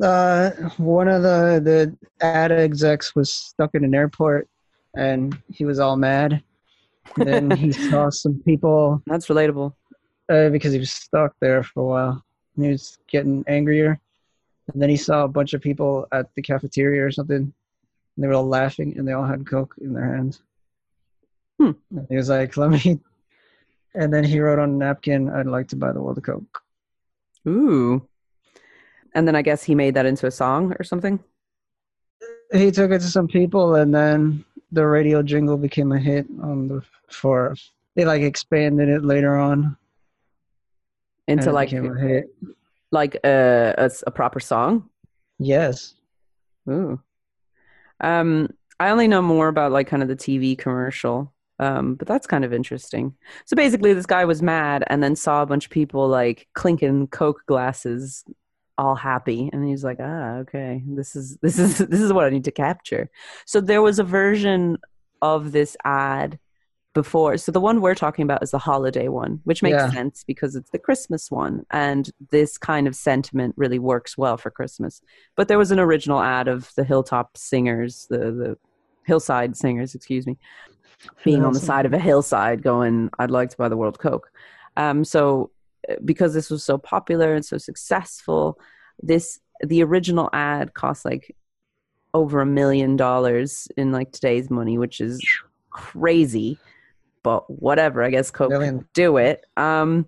[0.01, 4.47] Uh, one of the the ad execs was stuck in an airport,
[4.95, 6.43] and he was all mad.
[7.17, 9.01] then he saw some people.
[9.05, 9.73] That's relatable.
[10.29, 12.23] Uh, because he was stuck there for a while.
[12.55, 13.99] And he was getting angrier,
[14.71, 17.53] and then he saw a bunch of people at the cafeteria or something.
[18.21, 20.43] And they were all laughing, and they all had coke in their hands.
[21.59, 21.71] Hmm.
[21.89, 22.99] And he was like, "Let me."
[23.95, 26.61] And then he wrote on a napkin, "I'd like to buy the world of coke."
[27.47, 28.07] Ooh.
[29.15, 31.19] And then I guess he made that into a song or something.
[32.53, 36.67] he took it to some people and then the radio jingle became a hit on
[36.67, 37.55] the for
[37.95, 39.75] they like expanded it later on
[41.27, 42.23] Into like a
[42.91, 44.89] like a, a s- a proper song.
[45.39, 45.95] yes
[46.69, 46.99] Ooh.
[48.01, 51.33] Um, I only know more about like kind of the TV commercial.
[51.59, 53.15] Um, but that's kind of interesting.
[53.45, 57.07] So basically, this guy was mad and then saw a bunch of people like clinking
[57.07, 58.25] Coke glasses,
[58.79, 62.31] all happy, and he's like, "Ah, okay, this is this is this is what I
[62.31, 63.11] need to capture."
[63.45, 64.79] So there was a version
[65.21, 66.39] of this ad
[66.93, 67.37] before.
[67.37, 69.91] So the one we're talking about is the holiday one, which makes Yeah.
[69.91, 74.51] sense because it's the Christmas one, and this kind of sentiment really works well for
[74.51, 75.01] Christmas.
[75.35, 78.57] But there was an original ad of the Hilltop Singers, the the
[79.05, 80.37] Hillside Singers, excuse me,
[81.23, 84.29] being on the side of a hillside, going, "I'd like to buy the World Coke."
[84.77, 85.51] Um, so
[85.89, 88.59] uh, because this was so popular and so successful,
[89.01, 91.35] this the original ad cost like
[92.13, 95.25] over a million dollars in like today's money, which is
[95.69, 96.59] crazy.
[97.23, 98.03] But whatever.
[98.03, 99.45] I guess Coke could do it.
[99.57, 100.07] Um,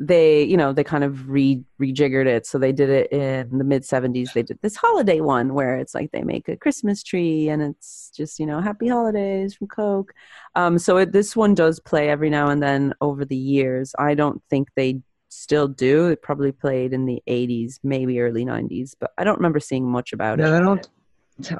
[0.00, 2.46] they, you know, they kind of re rejiggered it.
[2.46, 4.32] So they did it in the mid '70s.
[4.32, 8.10] They did this holiday one where it's like they make a Christmas tree and it's
[8.16, 10.12] just you know Happy Holidays from Coke.
[10.56, 13.94] Um, so it, this one does play every now and then over the years.
[13.98, 16.08] I don't think they still do.
[16.08, 20.12] It probably played in the '80s, maybe early '90s, but I don't remember seeing much
[20.12, 20.50] about Yeah, it.
[20.50, 20.88] they don't.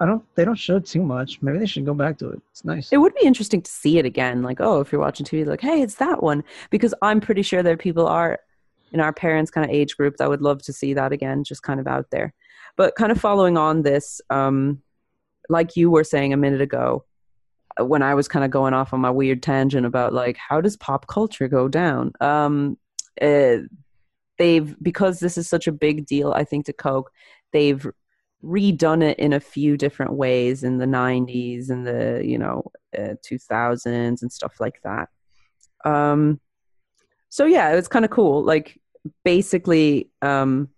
[0.01, 0.23] I don't.
[0.37, 1.43] They don't show too much.
[1.43, 2.41] Maybe they should go back to it.
[2.53, 2.93] It's nice.
[2.93, 4.43] It would be interesting to see it again.
[4.43, 6.45] Like, oh, if you're watching TV, like, hey, it's that one.
[6.71, 8.39] Because I'm pretty sure there people are
[8.93, 11.65] in our parents' kind of age group that would love to see that again, just
[11.65, 12.33] kind of out there.
[12.77, 14.81] But kind of following on this, um,
[15.49, 17.05] like you were saying a minute ago,
[17.79, 20.61] uh, when I was kind of going off on my weird tangent about like how
[20.61, 22.13] does pop culture go down?
[22.21, 22.79] Um,
[23.21, 23.59] uh,
[24.39, 27.11] they've because this is such a big deal, I think to Coke,
[27.53, 27.85] they've
[28.45, 33.15] redone it in a few different ways in the 90s and the you know uh,
[33.29, 33.87] 2000s
[34.23, 35.09] and stuff like that.
[35.85, 36.41] Um
[37.29, 38.45] so yeah it was kind of cool.
[38.45, 38.81] Like
[39.25, 40.69] basically um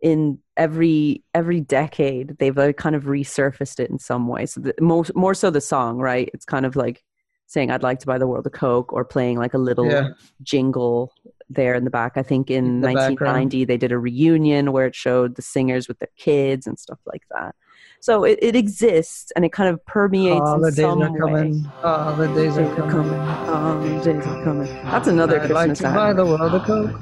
[0.00, 4.46] in every every decade they've uh, kind of resurfaced it in some way.
[4.46, 6.28] So the, most more so the song right?
[6.34, 7.02] It's kind of like
[7.48, 10.08] saying i'd like to buy the world of coke or playing like a little Yeah.
[10.42, 11.12] jingle
[11.48, 13.20] there in the back i think in The background.
[13.20, 16.98] 1990 they did a reunion where it showed the singers with their kids and stuff
[17.06, 17.54] like that
[18.00, 21.22] so it, it exists and it kind of permeates in Holidays some are coming.
[21.22, 21.40] way.
[21.40, 21.64] coming.
[21.82, 23.18] Holidays are coming.
[23.18, 24.74] Holidays are coming.
[24.84, 27.00] That's another I'd like Christmas to buy the world of Coke.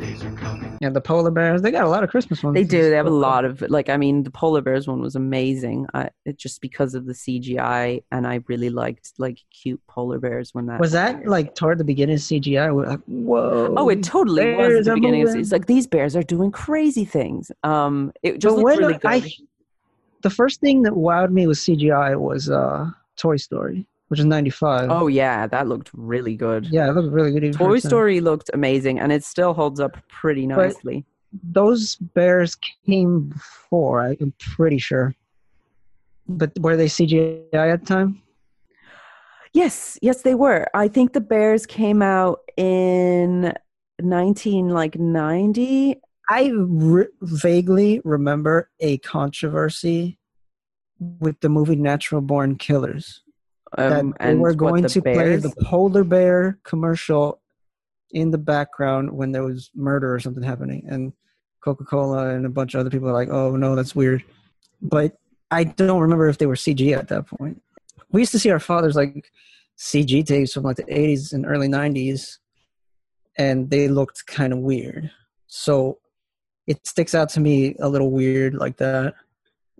[0.81, 1.63] Yeah, the polar bears.
[1.63, 2.55] They got a lot of Christmas ones.
[2.55, 2.91] They do.
[2.91, 3.89] They have a lot of like.
[3.89, 5.87] I mean, the polar bears one was amazing.
[5.95, 10.53] I, it just because of the CGI, and I really liked like cute polar bears
[10.53, 12.75] when that Was that like toward the beginning of CGI?
[12.75, 13.73] We're like, whoa.
[13.77, 15.27] Oh, it totally was at the beginning.
[15.29, 17.51] Of, it's like these bears are doing crazy things.
[17.63, 19.11] Um, it just But looked when really good.
[19.11, 19.31] I,
[20.25, 24.91] the first thing that wowed me with CGI was uh, Toy Story, which is '95.
[24.91, 26.67] oh yeah, that looked really good.
[26.73, 27.45] yeah, it looked really good.
[27.45, 27.79] even Toy.
[27.79, 31.05] Story looked amazing, and it still holds up pretty But- nicely.
[31.43, 32.55] Those bears
[32.87, 34.03] came before.
[34.21, 35.15] I'm pretty sure.
[36.29, 38.23] But were they CGI at the time?
[39.53, 40.67] Yes, yes, they were.
[40.75, 43.53] I think the Bears came out in
[44.01, 46.01] nineteen like ninety.
[46.29, 50.19] I re- vaguely remember a controversy
[50.99, 53.23] with the movie Natural Born Killers.
[53.77, 57.41] Um, that they and were what, going the to play the polar bear commercial
[58.13, 61.13] in the background when there was murder or something happening and
[61.61, 64.23] coca-cola and a bunch of other people are like oh no that's weird.
[64.81, 65.17] But
[65.51, 67.61] i don't remember if they were cg at that point.
[68.13, 69.33] We used to see our fathers like
[69.77, 72.39] cg tapes from like the 80s and early 90s
[73.37, 75.11] and they looked kind of weird.
[75.49, 75.99] So
[76.67, 79.15] it sticks out to me a little weird like that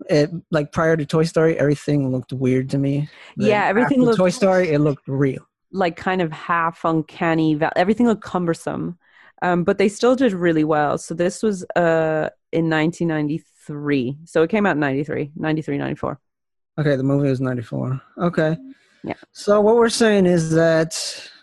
[0.09, 3.07] it like prior to Toy Story, everything looked weird to me.
[3.37, 4.69] Then Yeah, everything looked- Toy Story.
[4.71, 5.47] It looked real.
[5.71, 7.57] like kind of half uncanny.
[7.77, 8.97] Everything looked cumbersome,
[9.41, 10.97] um, but they still did really well.
[10.97, 14.17] So this was uh, in 1993.
[14.25, 16.19] So it came out in 93, 93, 94.
[16.77, 18.01] Okay, the movie was ninety four.
[18.17, 18.57] Okay,
[19.03, 19.13] Yeah.
[19.31, 20.93] so what we're saying is that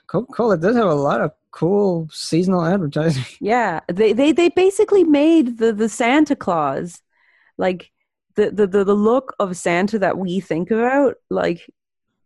[0.06, 3.24] Coca Cola does have a lot of cool seasonal advertising.
[3.40, 7.02] Yeah, they they they basically made the the Santa Claus
[7.58, 7.90] like
[8.34, 11.70] the the the, the look of Santa that we think about, like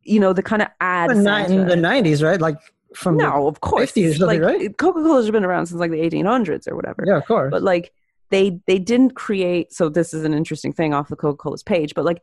[0.03, 1.11] you know the kind of ad.
[1.11, 1.25] In
[1.67, 2.41] the nineties, right?
[2.41, 2.57] Like
[2.95, 3.93] from no, of course.
[3.93, 4.77] 50s like right?
[4.79, 7.05] Coca Cola's been around since like the 1800s or whatever.
[7.07, 7.51] yeah, of course.
[7.51, 7.93] But like
[8.31, 9.73] they they didn't create.
[9.73, 12.23] So this is an interesting thing off the Coca Cola's page, but like.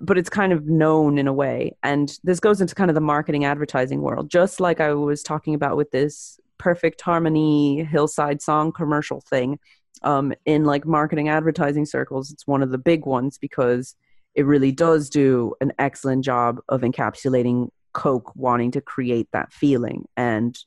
[0.00, 1.76] But it's kind of known in a way.
[1.82, 5.54] And this goes into kind of the marketing advertising world, just like I was talking
[5.54, 9.58] about with this perfect harmony hillside song commercial thing.
[10.02, 13.94] Um, in like marketing advertising circles, it's one of the big ones because
[14.34, 20.06] it really does do an excellent job of encapsulating Coke wanting to create that feeling.
[20.16, 20.58] And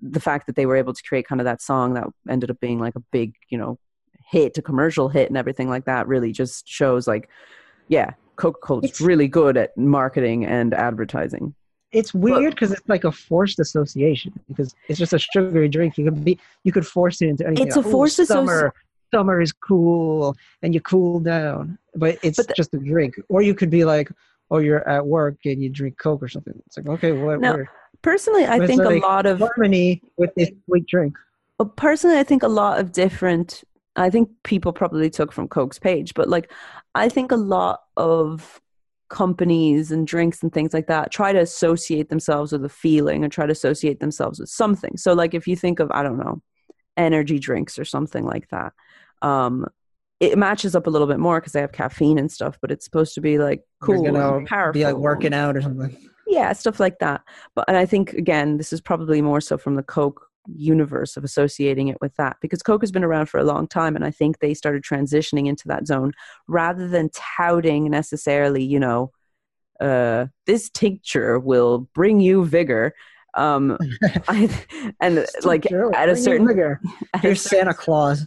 [0.00, 2.60] the fact that they were able to create kind of that song that ended up
[2.60, 3.78] being like a big, you know,
[4.26, 7.28] hit, a commercial hit, and everything like that really just shows like,
[7.88, 11.54] yeah, Coca Cola is really good at marketing and advertising.
[11.92, 15.96] it's weird because it's like a forced association because it's just a sugary drink.
[15.98, 17.66] You could be you could force it into anything.
[17.66, 18.74] It's a Like, "Ooh, forced associ- summer.
[19.14, 23.14] Summer is cool and you cool down, but it's But the- just a drink.
[23.30, 24.10] Or you could be like,
[24.50, 26.52] oh, you're at work and you drink Coke or something.
[26.66, 27.40] It's like okay, what?
[27.40, 27.64] No.
[28.02, 31.16] Personally, I think like a lot of harmony with this sweet drink.
[31.58, 33.64] Well, personally, I think a lot of different.
[33.96, 36.52] I think people probably took from Coke's page, but like,
[36.94, 38.60] I think a lot of
[39.10, 43.28] companies and drinks and things like that try to associate themselves with a feeling or
[43.28, 44.96] try to associate themselves with something.
[44.96, 46.40] So, like, if you think of, I don't know,
[46.96, 48.72] energy drinks or something like that,
[49.22, 49.66] um,
[50.20, 52.84] it matches up a little bit more because they have caffeine and stuff, but it's
[52.84, 54.02] supposed to be like cool,
[54.46, 54.72] powerful.
[54.72, 55.96] be like working out or something.
[56.28, 57.22] yeah stuff like that
[57.54, 61.24] but and i think again this is probably more so from the coke universe of
[61.24, 64.10] associating it with that because coke has been around for a long time and i
[64.10, 66.12] think they started transitioning into that zone
[66.46, 69.10] rather than touting necessarily you know
[69.80, 72.94] uh, this tincture will bring you vigor
[73.34, 73.76] um
[74.28, 74.48] I,
[75.00, 76.80] and like at a certain vigor.
[77.14, 78.26] at a certain- Santa Claus.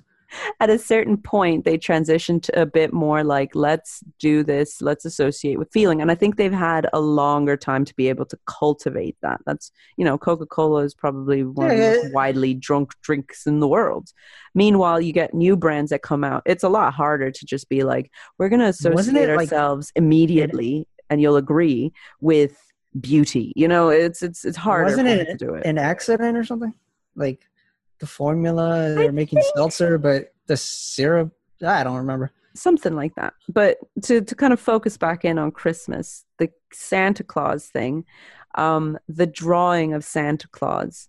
[0.59, 4.82] At a certain point they transitioned to a bit more like let's do this.
[4.82, 6.01] Let's associate with feeling.
[6.01, 9.41] And i think they've had a longer time to be able to cultivate that.
[9.45, 13.67] That's you know coca-cola is probably one of the most widely drunk drinks in the
[13.67, 14.09] world.
[14.55, 16.43] Meanwhile you get new brands that come out.
[16.45, 20.88] It's a lot harder to just be like we're going to associate like- ourselves immediately
[21.09, 22.57] and you'll agree with
[22.99, 23.53] beauty.
[23.55, 25.65] You know it's it's it's harder Wasn't it to do it.
[25.65, 26.73] an accident or something?
[27.15, 27.41] Like
[28.01, 31.31] the formula they're making seltzer, but the syrup.
[31.65, 32.31] I don't remember.
[32.53, 33.33] something like that.
[33.47, 38.03] But to to kind of focus back in on Christmas, the Santa Claus thing,
[38.55, 41.07] um, the drawing of Santa Claus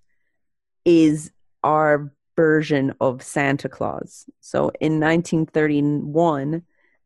[0.85, 1.33] is
[1.65, 4.27] our version of Santa Claus.
[4.41, 6.63] So in 1931,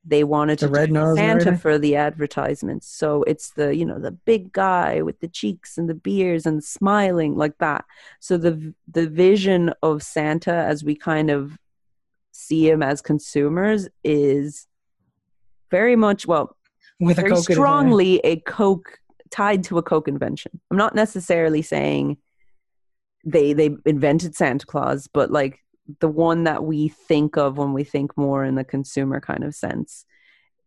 [0.07, 2.87] they wanted The to red nose Santa for the advertisements.
[2.87, 6.63] So it's the you know the big guy with the cheeks and the beers and
[6.63, 7.85] smiling like that.
[8.21, 11.59] So the the vision of Santa as we kind of
[12.33, 14.67] see him as consumers is
[15.71, 16.57] very much well
[17.01, 18.99] With a very Coke strongly a coke
[19.31, 22.17] tied to a coke invention i'm not necessarily saying
[23.25, 25.65] they they invented santa claus but like
[26.01, 29.55] the one that we think of when we think more in the consumer kind of
[29.55, 30.05] sense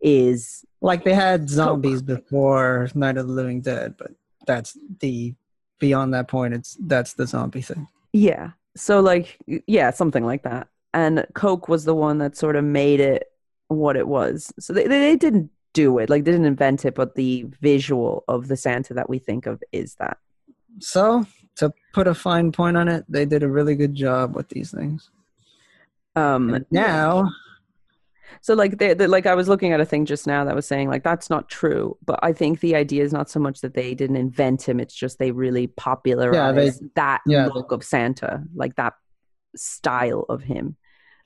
[0.02, 4.12] is Like they had zombies before Night of the Living Dead, but
[4.48, 5.34] that's the
[5.80, 6.54] beyond that point.
[6.54, 7.88] It's that's the zombie thing.
[8.14, 8.52] Yeah.
[8.76, 10.68] So like yeah, something like that.
[10.94, 13.32] And Coke was the one that sort of made it
[13.68, 14.54] what it was.
[14.60, 18.48] So they they didn't do it, like they didn't invent it, but the visual of
[18.48, 20.18] the Santa that we think of is that.
[20.80, 21.26] So
[21.60, 24.72] to put a fine point on it, they did a really good job with these
[24.72, 25.10] things.
[26.16, 27.30] Um And now,
[28.42, 30.66] so like they, they like I was looking at a thing just now that was
[30.68, 33.74] saying like that's not true, but I think the idea is not so much that
[33.74, 38.44] they didn't invent him, it's just they really popularized that yeah, they- look of Santa,
[38.56, 38.94] like that
[39.56, 40.76] style of him.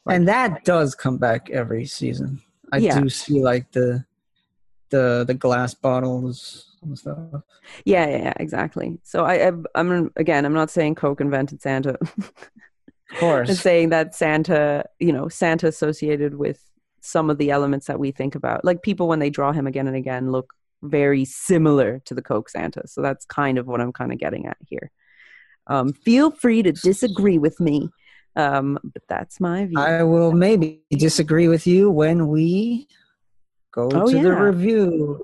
[0.08, 2.42] and that does come back every season.
[2.72, 3.00] I Yeah.
[3.00, 4.06] do see like the
[4.90, 7.18] the the glass bottles and stuff.
[7.86, 9.00] Yeah, yeah, yeah, exactly.
[9.04, 11.98] So I, I, I'm again, I'm not saying Coke invented Santa.
[13.12, 13.50] Of course.
[13.50, 16.60] I'm saying that Santa, you know, Santa associated with
[17.02, 19.88] some of the elements that we think about, like people when they draw him again
[19.88, 22.88] and again, look very similar to the Coke Santa.
[22.88, 24.90] So that's kind of what I'm kind of getting at here.
[25.68, 27.90] Um, feel free to disagree with me,
[28.36, 29.80] um, but that's my view.
[29.80, 32.88] I will maybe disagree with you when we
[33.72, 35.22] go Oh, to the review.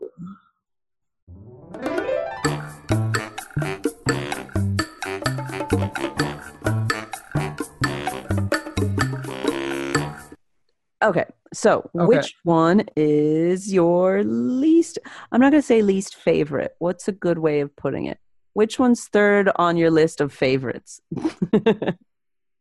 [11.02, 12.06] Okay, so Okay.
[12.18, 15.00] which one is your least?
[15.32, 16.74] I'm not going to say least favorite.
[16.80, 18.20] What's a good way of putting it?
[18.54, 21.02] Which one's third on your list of favorites?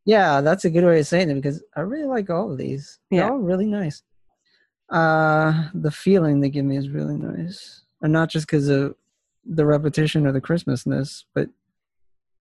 [0.04, 2.98] Yeah, that's a good way of saying it because I really like all of these.
[3.10, 3.30] They're Yeah.
[3.30, 4.02] all really nice.
[4.88, 8.94] Uh, the feeling they give me is really nice, and not just because of
[9.44, 11.50] the repetition or the Christmasness, but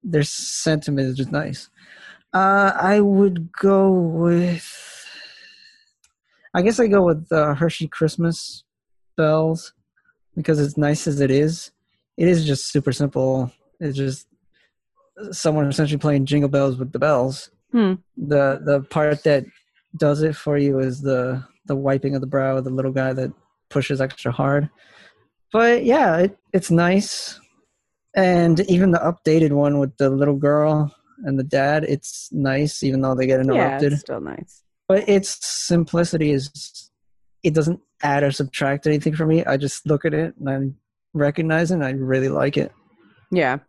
[0.01, 1.69] their sentiment is just nice.
[2.33, 4.96] Uh, I would go with.
[6.53, 8.63] I guess I go with uh, Hershey Christmas
[9.15, 9.73] bells
[10.35, 11.71] because as nice as it is,
[12.17, 13.51] it is just super simple.
[13.79, 14.27] It's just
[15.31, 17.51] someone essentially playing jingle bells with the bells.
[17.71, 17.95] Hmm.
[18.15, 19.45] The the part that
[19.97, 23.13] does it for you is the the wiping of the brow of the little guy
[23.13, 23.31] that
[23.69, 24.69] pushes extra hard.
[25.51, 27.39] But yeah, it, it's nice.
[28.15, 30.93] And even the updated one with the little girl
[31.23, 33.93] and the dad, it's nice, even though they get yeah, interrupted.
[33.93, 34.63] it's still nice.
[34.87, 36.91] But its simplicity is
[37.43, 39.43] it doesn't add or subtract anything for me.
[39.45, 40.59] I just look at it and I
[41.13, 42.71] recognize it and I really like it.
[43.31, 43.59] Yeah.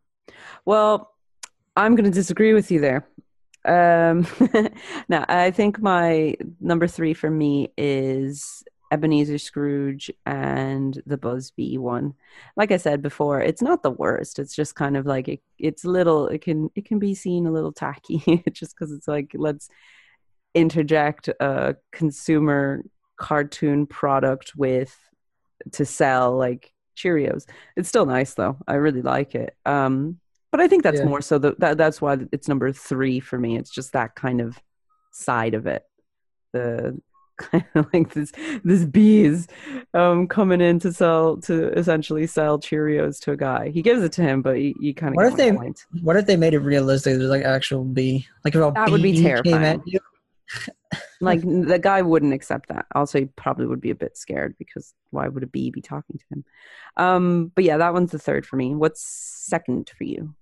[0.64, 1.12] Well,
[1.76, 3.08] I'm going to disagree with you there.
[3.64, 4.26] Um,
[5.08, 12.14] now, I think my number three for me is Ebenezer Scrooge and the Buzzbee one.
[12.56, 14.38] Like I said before, it's not the worst.
[14.38, 16.28] It's just kind of like it, it's little.
[16.28, 19.68] It can it can be seen a little tacky, just because it's like let's
[20.54, 22.82] interject a consumer
[23.16, 24.96] cartoon product with
[25.72, 27.46] to sell like Cheerios.
[27.76, 28.56] It's still nice though.
[28.66, 29.56] I really like it.
[29.66, 30.18] Um,
[30.50, 31.06] but I think that's Yeah.
[31.06, 33.56] more so the, that that's why it's number three for me.
[33.58, 34.58] It's just that kind of
[35.12, 35.84] side of it,
[36.52, 37.00] the
[37.38, 38.32] kind of like this
[38.64, 39.46] this bees
[39.94, 43.68] um coming in to sell to essentially sell Cheerios to a guy.
[43.68, 45.52] He gives it to him, but he, you kind of What if they?
[45.52, 45.84] point.
[46.02, 47.16] What if they made it realistic?
[47.18, 48.26] There's like actual bee.
[48.44, 50.00] Like if a That would be bee came at you.
[51.20, 52.86] Like the guy wouldn't accept that.
[52.94, 56.18] Also, he probably would be a bit scared because why would a bee be talking
[56.18, 56.44] to him?
[56.96, 58.74] Um, but yeah, that one's the third for me.
[58.74, 60.34] What's second for you?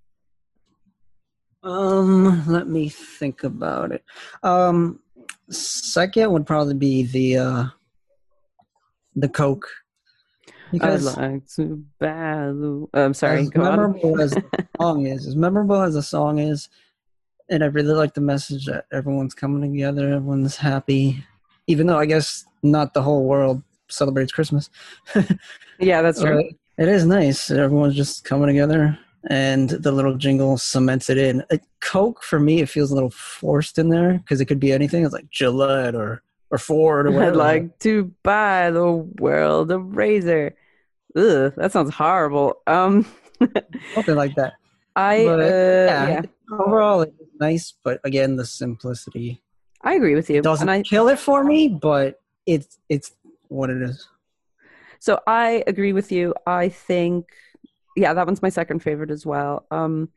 [1.63, 4.03] Um, let me think about it.
[4.43, 4.99] Um,
[5.49, 7.65] second would probably be the uh,
[9.15, 9.67] the Coke.
[10.71, 12.89] Because I'd like to battle.
[12.93, 13.41] I'm sorry.
[13.41, 13.69] as Go on.
[13.69, 16.69] memorable as the song is, as memorable as the song is,
[17.49, 21.23] and I really like the message that everyone's coming together, everyone's happy,
[21.67, 24.69] even though I guess not the whole world celebrates Christmas.
[25.79, 26.43] Yeah, that's true.
[26.77, 27.51] But it is nice.
[27.51, 28.97] Everyone's just coming together,
[29.29, 31.43] and the little jingle cements it in.
[31.51, 34.71] Like, Coke for me, it feels a little forced in there because it could be
[34.71, 35.03] anything.
[35.03, 37.31] It's like Gillette or or Ford or whatever.
[37.31, 40.55] I'd like to buy the world a razor.
[41.15, 42.55] Ugh, that sounds horrible.
[42.65, 43.05] Um,
[43.93, 44.53] something like that.
[44.95, 46.21] I But, uh, yeah, yeah,
[46.51, 47.05] overall
[47.39, 49.41] nice, but again, the simplicity
[49.81, 50.41] I agree with you.
[50.41, 53.11] doesn't I, kill it for me, but it's it's
[53.47, 54.07] what it is.
[54.99, 56.33] So I agree with you.
[56.45, 57.27] I think,
[57.95, 59.65] yeah, that one's my second favorite as well.
[59.69, 60.09] Um,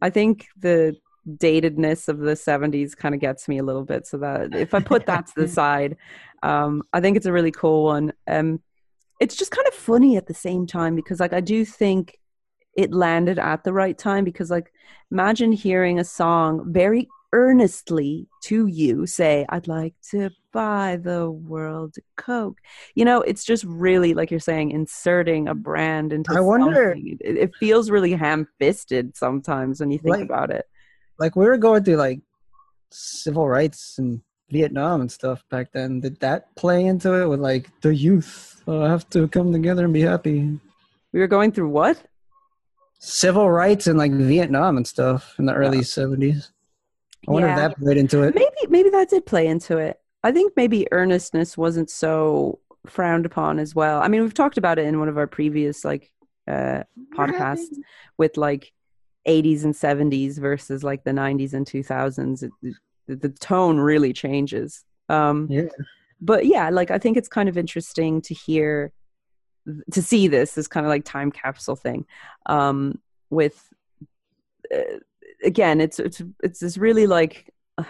[0.00, 0.96] I think the
[1.28, 4.06] datedness of the 70s kind of gets me a little bit.
[4.06, 5.96] So that if I put that to the side,
[6.42, 8.12] um, I think it's a really cool one.
[8.28, 8.62] Um,
[9.20, 12.16] it's just kind of funny at the same time because, like, I do think
[12.76, 14.72] it landed at the right time because, like,
[15.10, 21.96] imagine hearing a song very earnestly to you say, I'd like to buy the world
[22.16, 22.58] Coke.
[22.94, 27.36] You know, it's just really, like you're saying, inserting a brand into I wonder- It,
[27.36, 30.66] it feels really ham fisted sometimes when you think Like- about it.
[31.18, 32.20] Like we were going through like
[32.90, 36.00] civil rights and Vietnam and stuff back then.
[36.00, 39.92] Did that play into it with like the youth uh, have to come together and
[39.92, 40.58] be happy?
[41.12, 42.00] We were going through what?
[43.00, 46.52] Civil rights in like Vietnam and stuff in the early seventies.
[47.28, 47.54] I wonder Yeah.
[47.66, 48.34] if that played into it.
[48.34, 49.98] Maybe maybe that did play into it.
[50.24, 54.00] I think maybe earnestness wasn't so frowned upon as well.
[54.02, 56.10] I mean, we've talked about it in one of our previous like
[56.48, 56.82] uh
[57.14, 57.76] podcasts
[58.16, 58.72] with like
[59.28, 62.42] 80s and 70s versus like the 90s and 2000s.
[62.42, 62.74] It, it-
[63.20, 64.84] the tone really changes.
[65.08, 65.62] Um Yeah.
[66.20, 68.92] but yeah, like I think it's kind of interesting to hear
[69.92, 72.06] to see this this kind of like time capsule thing
[72.46, 72.98] um
[73.30, 73.68] with
[74.74, 74.98] uh,
[75.44, 77.52] again it's it's it's this really like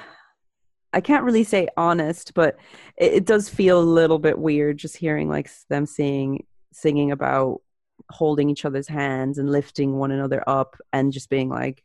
[0.90, 2.56] I can't really say honest, but
[2.96, 7.60] it, it does feel a little bit weird just hearing like them sing singing about
[8.10, 11.84] holding each other's hands and lifting one another up and just being like,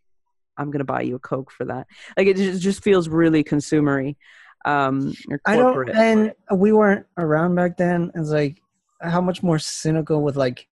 [0.58, 4.16] "I'm gonna buy you a coke for that." Like it just, just feels really consumery,
[4.66, 5.14] um,
[5.46, 8.12] I don't, and we weren't around back then.
[8.16, 8.62] It's like
[9.04, 10.68] how much more cynical with like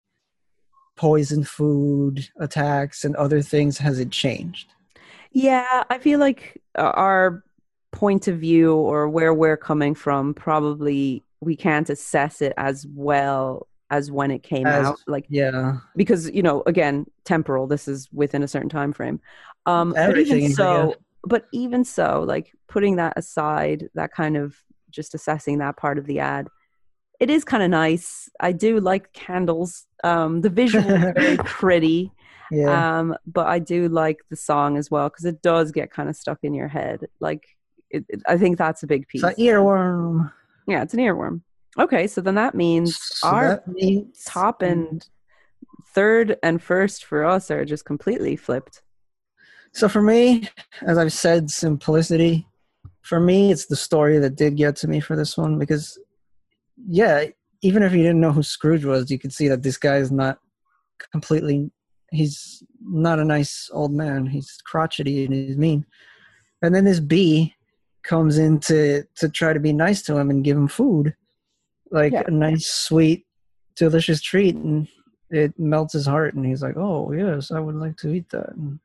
[0.96, 4.70] poison food attacks and other things has it changed?
[5.32, 7.44] Yeah, I feel like uh, our
[7.92, 13.68] point of view or where we're coming from probably we can't assess it as well
[13.90, 15.00] as when it came As- out.
[15.08, 19.20] Like Yeah, because you know again temporal this is within a certain time frame
[19.66, 20.96] um but even so guess.
[21.24, 24.56] but even so like putting that aside that kind of
[24.90, 26.48] just assessing that part of the ad
[27.22, 32.12] it is kind of nice i do like candles um the visual is very pretty
[32.52, 32.98] yeah.
[32.98, 36.16] um but i do like the song as well because it does get kind of
[36.16, 37.44] stuck in your head like
[37.90, 40.32] it, it- i think that's a big piece it's an earworm.
[40.68, 41.42] yeah it's an earworm
[41.80, 45.08] okay so then that means So our that means top and
[45.94, 48.82] third and first for us are just completely flipped.
[49.74, 50.48] So for me,
[50.82, 52.48] as I've said, simplicity.
[53.02, 55.98] For me, it's the story that did get to me for this one because,
[56.88, 57.26] yeah,
[57.62, 60.12] even if you didn't know who Scrooge was, you could see that this guy is
[60.12, 60.40] not
[61.12, 61.72] completely.
[62.12, 64.26] He's not a nice old man.
[64.26, 65.86] He's crotchety and he's mean.
[66.62, 67.56] And then this bee
[68.04, 71.16] comes in to to try to be nice to him and give him food,
[71.92, 72.24] like Yeah.
[72.28, 73.26] a nice, sweet,
[73.76, 74.88] delicious treat, and
[75.30, 76.34] it melts his heart.
[76.34, 78.80] And he's like, "Oh yes, I would like to eat that." And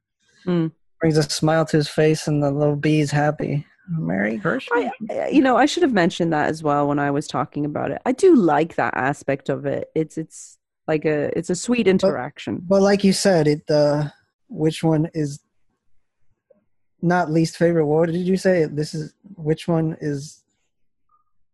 [0.47, 0.72] Mm.
[1.01, 3.66] brings a smile to his face, and the little bee's happy.
[3.89, 4.91] Merry Christmas.
[5.11, 7.91] I, you know, I should have mentioned that as well when I was talking about
[7.91, 8.03] it.
[8.05, 9.91] I do like that aspect of it.
[9.95, 12.62] It's it's like a it's a sweet interaction.
[12.66, 14.09] But like you said, it uh,
[14.49, 15.41] which one is
[17.03, 17.87] not least favorite?
[17.87, 18.64] What did you say?
[18.64, 20.43] This is which one is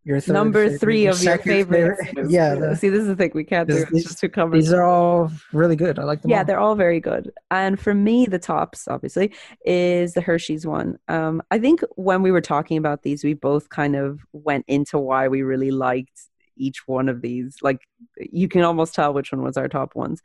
[0.05, 2.03] your Number favorite, three of your favorites.
[2.05, 2.30] favorite.
[2.30, 3.74] Yeah, the- See, this is the thing we can't do.
[3.74, 4.64] These- It's just covers.
[4.64, 5.98] these are all really good.
[5.98, 6.30] I like them.
[6.30, 6.44] yeah, all.
[6.44, 7.30] they're all very good.
[7.50, 9.32] And for me, the tops obviously
[9.64, 10.98] is the Hershey's one.
[11.09, 14.98] Um, I think when we were talking about these, we both kind of went into
[14.98, 16.22] why we really liked
[16.57, 17.57] each one of these.
[17.62, 17.80] Like
[18.18, 20.20] you can almost tell which one was our top ones.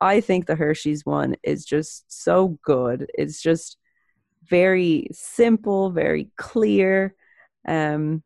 [0.00, 3.10] I think the Hershey's one is just so good.
[3.16, 3.76] It's just
[4.50, 7.14] very simple, very clear.
[7.66, 8.22] Um,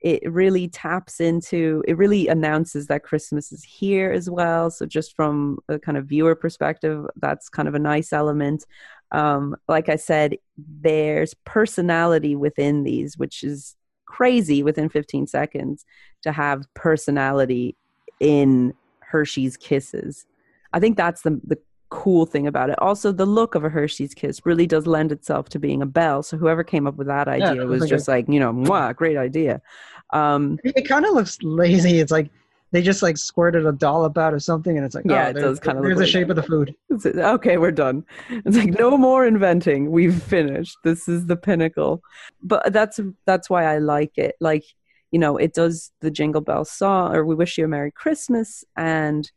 [0.00, 4.70] it really taps into it really announces that christmas is here as well.
[4.70, 8.64] So just from a kind of viewer perspective that's kind of a nice element.
[9.12, 15.84] Um, like i said there's personality within these which is crazy within 15 seconds
[16.22, 17.76] to have personality
[18.20, 20.26] in hershey's kisses.
[20.72, 21.58] I think that's the the
[21.88, 25.48] cool thing about it also the look of a hershey's kiss really does lend itself
[25.48, 28.08] to being a bell so whoever came up with that idea that was was just
[28.08, 29.62] like you know Mwah, great idea
[30.10, 32.00] um It kind of looks lazy.
[32.00, 32.30] It's like
[32.72, 35.34] they just like squirted a dollop out of something, and it's like Yeah, oh, it
[35.34, 36.74] does kinda look There's the shape of the food.
[36.90, 38.04] It's- okay, we're done.
[38.28, 39.90] It's like no more inventing.
[39.92, 40.76] We've finished.
[40.82, 42.02] This is the pinnacle.
[42.42, 44.34] But that's that's why I like it.
[44.40, 44.64] Like,
[45.12, 48.64] you know, it does the Jingle Bell song or We Wish You a Merry Christmas
[48.76, 49.30] and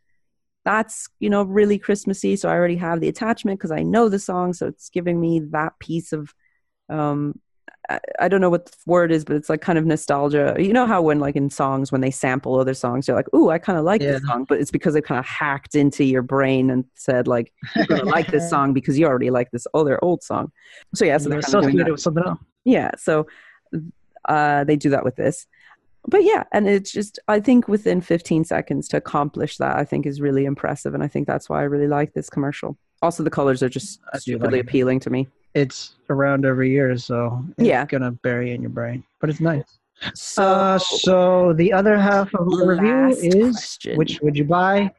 [0.69, 2.35] that's, you know, really Christmassy.
[2.35, 5.39] So I already have the attachment because I know the song, so it's giving me
[5.51, 6.33] that piece of
[6.89, 7.39] um
[7.89, 10.55] I, I don't know what the word is, but it's like kind of nostalgia.
[10.59, 13.49] You know how when like in songs when they sample other songs, you're like, "Ooh,
[13.49, 16.21] I kind of like this song," but it's because they kind of hacked into your
[16.21, 19.97] brain and said like, "You're gonna like this song because you already like this other
[20.03, 20.51] old song."
[20.93, 21.91] So yeah, so they're kind of doing associated that.
[21.93, 22.39] with something else.
[22.63, 23.25] Yeah, so
[24.25, 25.47] uh, they do that with this.
[26.07, 30.05] But yeah, and it's just I think within 15 seconds to accomplish that, I think
[30.05, 32.77] is really impressive, and I think that's why I really like this commercial.
[33.01, 35.27] Also, the colors are just stupidly like appealing to me.
[35.55, 37.85] It's around every year, so it's Yeah.
[37.85, 39.03] gonna bury in your brain.
[39.19, 39.79] But it's nice.
[40.13, 43.97] So, Uh, so the other half of the review is question.
[43.97, 44.93] which would you buy?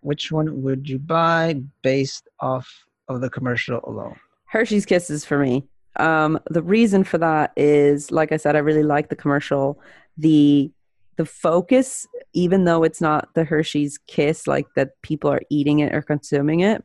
[0.00, 2.68] Which one would you buy based off
[3.08, 4.16] of the commercial alone?
[4.46, 5.66] Hershey's Kisses for me.
[5.96, 9.80] Um, the reason for that is, like I said, I really like the commercial.
[10.16, 10.70] The
[11.16, 15.94] the focus, even though it's not the Hershey's Kiss, like that people are eating it
[15.94, 16.84] or consuming it,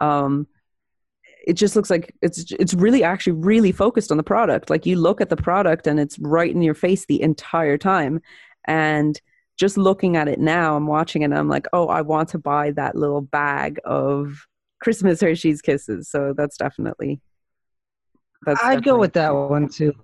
[0.00, 0.46] um,
[1.46, 4.70] it just looks like it's it's really actually really focused on the product.
[4.70, 8.20] Like you look at the product and it's right in your face the entire time,
[8.66, 9.20] and
[9.58, 12.38] just looking at it now, I'm watching it and I'm like, oh, I want to
[12.38, 14.46] buy that little bag of
[14.80, 16.08] Christmas Hershey's Kisses.
[16.08, 17.20] So that's definitely.
[18.46, 19.94] That's I'd go with that one too,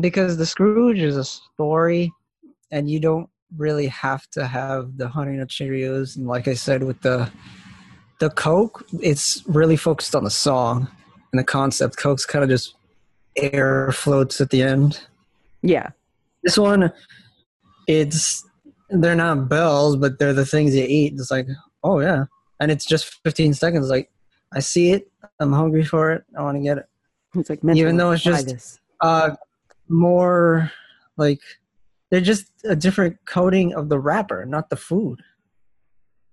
[0.00, 2.12] because the Scrooge is a story,
[2.70, 6.16] and you don't really have to have the Honey Nut Cheerios.
[6.16, 7.30] And like I said, with the
[8.20, 10.88] the Coke, it's really focused on the song
[11.32, 11.96] and the concept.
[11.96, 12.74] Coke's kind of just
[13.36, 15.00] air floats at the end.
[15.62, 15.90] Yeah.
[16.42, 16.92] This one,
[17.86, 18.44] it's
[18.90, 21.14] they're not bells, but they're the things you eat.
[21.14, 21.46] It's like,
[21.82, 22.26] oh yeah,
[22.60, 23.88] and it's just 15 seconds.
[23.88, 24.10] Like,
[24.52, 26.86] I see it, I'm hungry for it, I want to get it.
[27.34, 29.30] It's like even though it's just uh
[29.88, 30.70] more
[31.16, 31.40] like
[32.10, 35.20] they're just a different coating of the wrapper, not the food.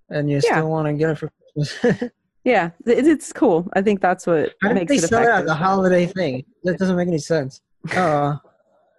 [0.08, 0.56] And you Yeah.
[0.58, 2.10] still want to get it for Christmas.
[2.42, 3.68] Yeah, it's cool.
[3.74, 5.48] I think that's what How makes they it sell effective.
[5.48, 6.42] a holiday thing?
[6.64, 7.60] That doesn't make any sense.
[7.94, 8.36] Uh,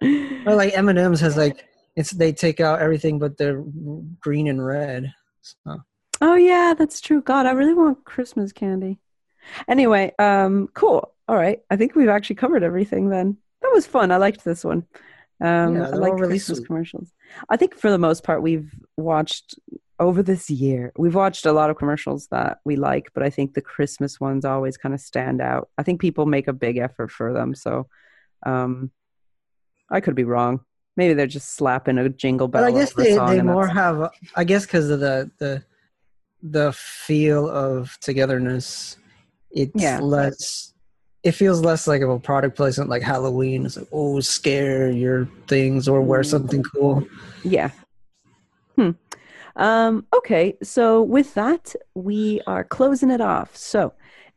[0.46, 1.64] or like M and M's has like
[1.96, 3.54] it's they take out everything but the
[4.20, 5.12] green and red.
[5.40, 5.82] So.
[6.20, 7.20] Oh yeah, that's true.
[7.20, 9.00] God, I really want Christmas candy.
[9.66, 11.12] Anyway, um, cool.
[11.26, 13.08] All right, I think we've actually covered everything.
[13.08, 13.38] Then
[13.72, 14.10] was fun.
[14.10, 14.86] I liked this one.
[15.40, 16.66] Um, Yeah, I like really Christmas sweet.
[16.66, 17.12] commercials.
[17.48, 19.58] I think for the most part, we've watched
[19.98, 20.92] over this year.
[20.96, 24.44] We've watched a lot of commercials that we like, but I think the Christmas ones
[24.44, 25.68] always kind of stand out.
[25.78, 27.54] I think people make a big effort for them.
[27.54, 27.86] So,
[28.44, 28.90] um,
[29.90, 30.60] I could be wrong.
[30.96, 32.62] Maybe they're just slapping a jingle bell.
[32.62, 35.64] But I guess they, they more have I guess because of the the
[36.42, 38.96] the feel of togetherness.
[39.50, 40.00] It's Yeah.
[40.00, 40.71] less.
[41.22, 43.64] It feels less like of a product placement like Halloween.
[43.66, 47.06] It's like oh, scare your things or wear something cool.
[47.44, 47.70] Yeah.
[48.76, 48.90] Hmm.
[49.56, 53.56] Um, okay, so with that, we are closing it off.
[53.56, 53.92] So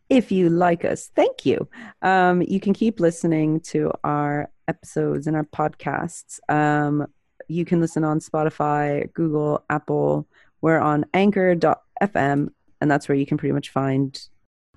[0.10, 1.68] if you like us, thank you.
[2.02, 6.40] Um, you can keep listening to our episodes and our podcasts.
[6.50, 7.08] Um,
[7.48, 10.28] you can listen on Spotify, Google, Apple.
[10.62, 12.50] We're on anchor.fm,
[12.82, 14.20] and that's where you can pretty much find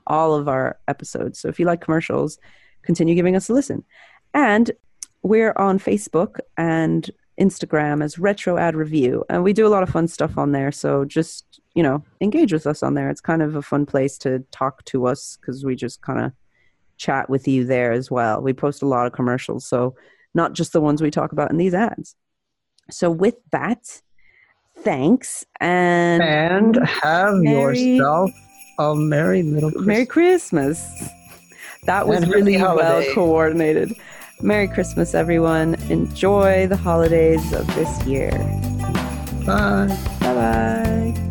[0.08, 1.38] all of our episodes.
[1.38, 2.38] So if you like commercials,
[2.82, 3.84] continue giving us a listen.
[4.34, 4.70] And
[5.22, 7.08] we're on Facebook and
[7.40, 10.72] Instagram as Retro Ad Review, and we do a lot of fun stuff on there.
[10.72, 11.44] So just
[11.74, 13.08] you know, engage with us on there.
[13.08, 16.32] It's kind of a fun place to talk to us because we just kind of
[16.96, 18.42] chat with you there as well.
[18.42, 19.94] We post a lot of commercials, so
[20.34, 22.16] not just the ones we talk about in these ads.
[22.90, 24.00] So with that,
[24.78, 28.30] thanks and And have Merry- yourself
[28.78, 29.86] a merry little Christmas.
[29.86, 31.08] Merry Christmas.
[31.84, 33.94] That was And really well coordinated.
[34.40, 35.74] Merry Christmas, everyone.
[35.90, 38.30] Enjoy the holidays of this year.
[39.44, 39.88] Bye.
[40.20, 41.27] Bye bye.